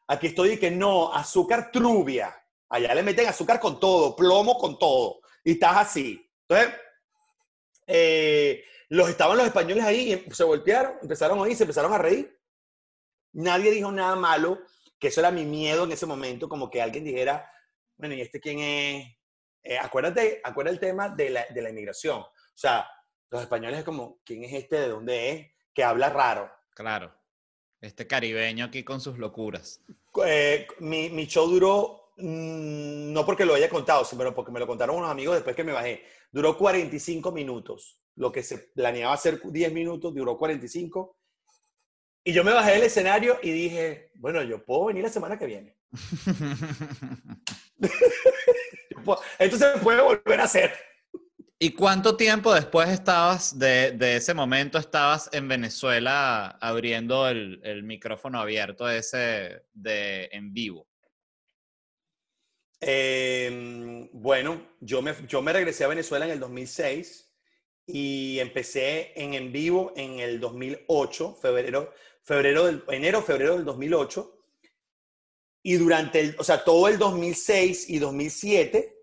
Aquí 0.08 0.28
estoy 0.28 0.52
y 0.52 0.58
que 0.58 0.70
no, 0.70 1.12
azúcar 1.14 1.72
trubia. 1.72 2.36
Allá 2.70 2.94
le 2.94 3.02
meten 3.02 3.28
azúcar 3.28 3.60
con 3.60 3.80
todo, 3.80 4.16
plomo 4.16 4.58
con 4.58 4.78
todo. 4.78 5.22
Y 5.44 5.54
estás 5.54 5.78
así. 5.78 6.29
Entonces, 6.50 6.80
eh, 7.88 8.64
los 8.90 9.08
estaban 9.08 9.38
los 9.38 9.46
españoles 9.46 9.84
ahí 9.84 10.14
y 10.14 10.34
se 10.34 10.44
voltearon, 10.44 10.94
empezaron 11.02 11.38
a 11.38 11.42
oír, 11.42 11.56
se 11.56 11.64
empezaron 11.64 11.94
a 11.94 11.98
reír. 12.00 12.38
Nadie 13.34 13.72
dijo 13.72 13.92
nada 13.92 14.16
malo, 14.16 14.60
que 14.98 15.10
eso 15.10 15.22
era 15.22 15.32
mi 15.32 15.46
miedo 15.46 15.84
en 15.84 15.92
ese 15.92 16.08
momento, 16.08 16.50
como 16.50 16.70
que 16.70 16.82
alguien 16.82 17.04
dijera, 17.04 17.52
bueno, 17.96 18.16
¿y 18.16 18.22
este 18.22 18.40
quién 18.40 18.60
es? 18.60 19.16
Eh, 19.62 19.78
acuérdate, 19.78 20.42
acuérdate 20.44 20.74
el 20.74 20.80
tema 20.80 21.10
de 21.10 21.30
la, 21.30 21.46
de 21.50 21.62
la 21.62 21.70
inmigración. 21.70 22.22
O 22.22 22.34
sea, 22.56 22.90
los 23.30 23.42
españoles 23.42 23.80
es 23.80 23.86
como, 23.86 24.20
¿quién 24.26 24.44
es 24.44 24.54
este? 24.54 24.80
¿De 24.80 24.88
dónde 24.90 25.30
es? 25.30 25.48
Que 25.74 25.84
habla 25.84 26.10
raro. 26.10 26.52
Claro. 26.72 27.14
Este 27.82 28.08
caribeño 28.08 28.66
aquí 28.66 28.84
con 28.84 29.00
sus 29.00 29.18
locuras. 29.18 29.82
Eh, 30.26 30.68
mi, 30.80 31.10
mi, 31.10 31.28
show 31.28 31.48
duró, 31.48 32.09
no 32.22 33.26
porque 33.26 33.46
lo 33.46 33.56
haya 33.56 33.70
contado, 33.70 34.04
sino 34.06 34.34
porque 34.34 34.52
me 34.52 34.60
lo 34.60 34.68
contaron 34.68 34.98
unos 34.98 35.10
amigos 35.10 35.36
después 35.36 35.56
que 35.56 35.64
me 35.64 35.72
bajé. 35.72 36.04
Duró 36.32 36.58
45 36.58 37.32
minutos. 37.32 38.00
Lo 38.16 38.32
que 38.32 38.44
se 38.44 38.58
planeaba 38.58 39.14
hacer 39.14 39.42
10 39.44 39.74
minutos 39.74 40.14
duró 40.14 40.38
45. 40.38 41.18
Y 42.24 42.34
yo 42.34 42.44
me 42.44 42.52
bajé 42.52 42.74
del 42.74 42.84
escenario 42.84 43.40
y 43.42 43.52
dije, 43.52 44.12
bueno, 44.16 44.44
yo 44.44 44.64
puedo 44.66 44.86
venir 44.86 45.04
la 45.04 45.10
semana 45.10 45.40
que 45.40 45.46
viene. 45.46 45.78
Esto 49.40 49.58
se 49.58 49.80
puede 49.82 50.02
volver 50.02 50.42
a 50.42 50.44
hacer. 50.44 50.74
¿Y 51.62 51.72
cuánto 51.72 52.16
tiempo 52.16 52.54
después 52.54 52.90
estabas 52.90 53.58
de, 53.58 53.92
de 53.92 54.16
ese 54.18 54.34
momento, 54.34 54.78
estabas 54.78 55.30
en 55.34 55.48
Venezuela 55.48 56.58
abriendo 56.62 57.28
el, 57.28 57.60
el, 57.64 57.84
micrófono 57.84 58.40
abierto 58.40 58.90
ese 58.90 59.64
de 59.74 60.30
en 60.32 60.54
vivo? 60.54 60.89
Eh, 62.82 64.10
bueno, 64.14 64.76
yo 64.80 65.02
me, 65.02 65.14
yo 65.28 65.42
me 65.42 65.54
regresé 65.54 65.84
a 65.84 65.90
Venezuela 65.90 66.26
en 66.26 66.32
el 66.32 66.40
2006 66.40 67.30
y 67.86 68.40
empecé 68.40 69.14
en 69.16 69.34
en 69.34 69.52
vivo 69.52 69.94
en 69.96 70.20
el 70.20 70.40
2008, 70.40 71.36
febrero, 71.42 71.94
febrero 72.22 72.66
del, 72.66 72.84
enero, 72.90 73.22
febrero 73.22 73.56
del 73.56 73.66
2008. 73.66 74.36
Y 75.64 75.74
durante 75.76 76.20
el, 76.20 76.36
o 76.40 76.44
sea, 76.44 76.64
todo 76.64 76.88
el 76.88 76.98
2006 76.98 77.90
y 77.90 78.00
2007 78.00 78.96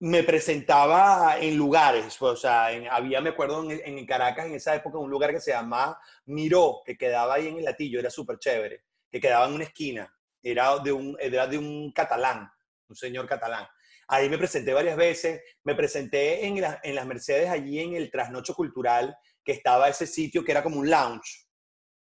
me 0.00 0.24
presentaba 0.24 1.38
en 1.38 1.56
lugares, 1.56 2.20
o 2.20 2.34
sea, 2.34 2.66
había, 2.90 3.20
me 3.20 3.30
acuerdo, 3.30 3.70
en, 3.70 3.98
en, 3.98 4.04
Caracas 4.04 4.46
en 4.46 4.54
esa 4.54 4.74
época 4.74 4.98
un 4.98 5.08
lugar 5.08 5.30
que 5.30 5.40
se 5.40 5.52
llamaba 5.52 6.00
Miró, 6.26 6.82
que 6.84 6.98
quedaba 6.98 7.34
ahí 7.34 7.46
en 7.46 7.58
el 7.58 7.64
Latillo, 7.64 8.00
era 8.00 8.10
súper 8.10 8.40
chévere, 8.40 8.82
que 9.08 9.20
quedaba 9.20 9.46
en 9.46 9.52
una 9.52 9.62
esquina, 9.62 10.12
era 10.42 10.76
de 10.80 10.90
un, 10.90 11.16
era 11.20 11.46
de 11.46 11.56
un 11.56 11.92
catalán, 11.92 12.50
un 12.92 12.96
señor 12.96 13.26
catalán. 13.26 13.66
Ahí 14.08 14.28
me 14.28 14.38
presenté 14.38 14.72
varias 14.72 14.96
veces, 14.96 15.40
me 15.64 15.74
presenté 15.74 16.46
en, 16.46 16.60
la, 16.60 16.80
en 16.82 16.94
las 16.94 17.06
Mercedes, 17.06 17.48
allí 17.48 17.80
en 17.80 17.94
el 17.94 18.10
Trasnocho 18.10 18.54
Cultural, 18.54 19.16
que 19.44 19.52
estaba 19.52 19.88
ese 19.88 20.06
sitio 20.06 20.44
que 20.44 20.52
era 20.52 20.62
como 20.62 20.78
un 20.78 20.90
lounge. 20.90 21.46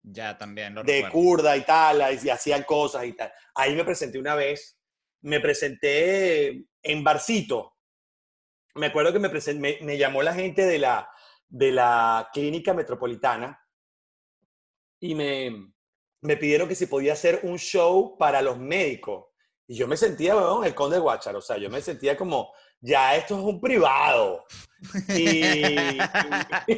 Ya, 0.04 0.38
también 0.38 0.73
lo 0.73 0.84
De 0.84 1.04
recuerdo. 1.04 1.13
curda 1.13 1.58
y 1.58 1.62
tal, 1.62 2.19
y 2.23 2.30
hacían 2.30 2.63
cosas 2.63 3.06
y 3.06 3.13
tal. 3.13 3.32
Ahí 3.56 3.75
me 3.75 3.86
presenté 3.86 4.19
una 4.19 4.36
vez, 4.36 4.77
me 5.21 5.39
presenté 5.39 6.65
en 6.82 7.04
Barcito, 7.04 7.75
me 8.75 8.88
acuerdo 8.88 9.12
que 9.13 9.19
me, 9.19 9.30
me, 9.30 9.77
me, 9.82 9.97
llamó 9.97 10.23
la 10.23 10.34
gente 10.34 10.65
de 10.65 10.80
la, 10.80 11.10
de 11.47 11.71
la 11.71 12.30
clínica 12.34 12.73
metropolitana 12.73 13.60
y 14.99 15.15
me, 15.15 15.73
me, 16.21 16.38
pidieron 16.38 16.67
que 16.67 16.75
si 16.75 16.86
podía 16.86 17.13
hacer 17.13 17.41
un 17.43 17.58
show 17.58 18.17
para 18.17 18.41
los 18.41 18.58
médicos. 18.58 19.25
Y 19.72 19.76
yo 19.76 19.88
me 19.88 19.96
sentía, 19.96 20.34
bueno, 20.34 20.66
el 20.66 20.76
conde 20.76 20.98
de 20.98 21.02
Guachar, 21.02 21.34
o 21.34 21.42
sea, 21.42 21.58
yo 21.58 21.70
me 21.70 21.82
sentía 21.82 22.18
como, 22.18 22.52
ya 22.82 23.16
esto 23.16 23.38
es 23.38 23.42
un 23.42 23.62
privado. 23.62 24.44
Y, 25.08 25.46
y, 25.46 26.76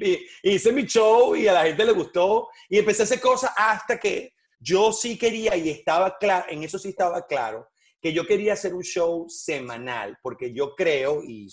y, 0.00 0.26
hice 0.42 0.72
mi 0.72 0.84
show 0.84 1.36
y 1.36 1.46
a 1.46 1.52
la 1.52 1.62
gente 1.62 1.84
le 1.84 1.92
gustó 1.92 2.48
y 2.68 2.78
empecé 2.80 3.02
a 3.02 3.04
hacer 3.04 3.20
cosas 3.20 3.52
hasta 3.56 4.00
que 4.00 4.34
yo 4.58 4.92
sí 4.92 5.16
quería 5.16 5.54
y 5.54 5.70
estaba 5.70 6.18
claro, 6.18 6.46
en 6.48 6.64
eso 6.64 6.76
sí 6.76 6.88
estaba 6.88 7.24
claro, 7.24 7.68
que 8.02 8.12
yo 8.12 8.26
quería 8.26 8.54
hacer 8.54 8.74
un 8.74 8.82
show 8.82 9.26
semanal, 9.28 10.18
porque 10.20 10.52
yo 10.52 10.74
creo 10.74 11.22
y 11.22 11.46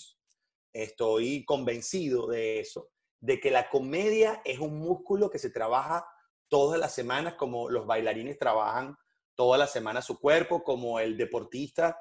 estoy 0.72 1.44
convencido 1.44 2.26
de 2.26 2.58
eso, 2.58 2.88
de 3.20 3.38
que 3.38 3.52
la 3.52 3.70
comedia 3.70 4.42
es 4.44 4.58
un 4.58 4.80
músculo 4.80 5.30
que 5.30 5.38
se 5.38 5.50
trabaja 5.50 6.04
todas 6.48 6.80
las 6.80 6.92
semanas, 6.92 7.34
como 7.34 7.70
los 7.70 7.86
bailarines 7.86 8.36
trabajan 8.36 8.96
toda 9.42 9.58
la 9.58 9.66
semana 9.66 10.00
su 10.00 10.20
cuerpo, 10.20 10.62
como 10.62 11.00
el 11.00 11.16
deportista 11.16 11.98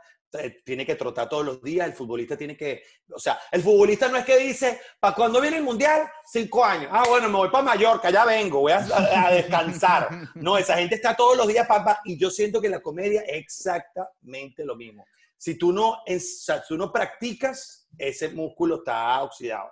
tiene 0.64 0.86
que 0.86 0.94
trotar 0.94 1.28
todos 1.28 1.44
los 1.44 1.64
días, 1.64 1.88
el 1.88 1.94
futbolista 1.94 2.38
tiene 2.38 2.56
que, 2.56 2.84
o 3.12 3.18
sea, 3.18 3.40
el 3.52 3.64
futbolista 3.64 4.08
no 4.10 4.18
es 4.18 4.26
que 4.26 4.38
dice, 4.38 4.80
¿para 5.00 5.16
cuándo 5.16 5.42
viene 5.42 5.58
el 5.58 5.64
mundial? 5.64 6.08
Cinco 6.24 6.64
años. 6.64 6.90
Ah, 6.92 7.04
bueno, 7.10 7.30
me 7.30 7.38
voy 7.38 7.50
para 7.50 7.64
Mallorca, 7.64 8.12
ya 8.12 8.26
vengo, 8.26 8.60
voy 8.60 8.74
a, 8.74 8.78
a, 8.78 9.28
a 9.28 9.32
descansar. 9.32 10.08
No, 10.36 10.56
esa 10.56 10.78
gente 10.78 10.96
está 10.96 11.16
todos 11.16 11.36
los 11.36 11.48
días, 11.48 11.68
papá, 11.68 12.00
y 12.06 12.16
yo 12.16 12.30
siento 12.30 12.62
que 12.62 12.70
la 12.70 12.80
comedia 12.80 13.22
es 13.22 13.38
exactamente 13.38 14.64
lo 14.64 14.76
mismo. 14.76 15.04
Si 15.36 15.58
tú 15.58 15.74
no, 15.74 16.04
es, 16.06 16.44
si 16.46 16.54
tú 16.68 16.78
no 16.78 16.92
practicas, 16.92 17.88
ese 17.98 18.30
músculo 18.30 18.76
está 18.76 19.24
oxidado. 19.24 19.72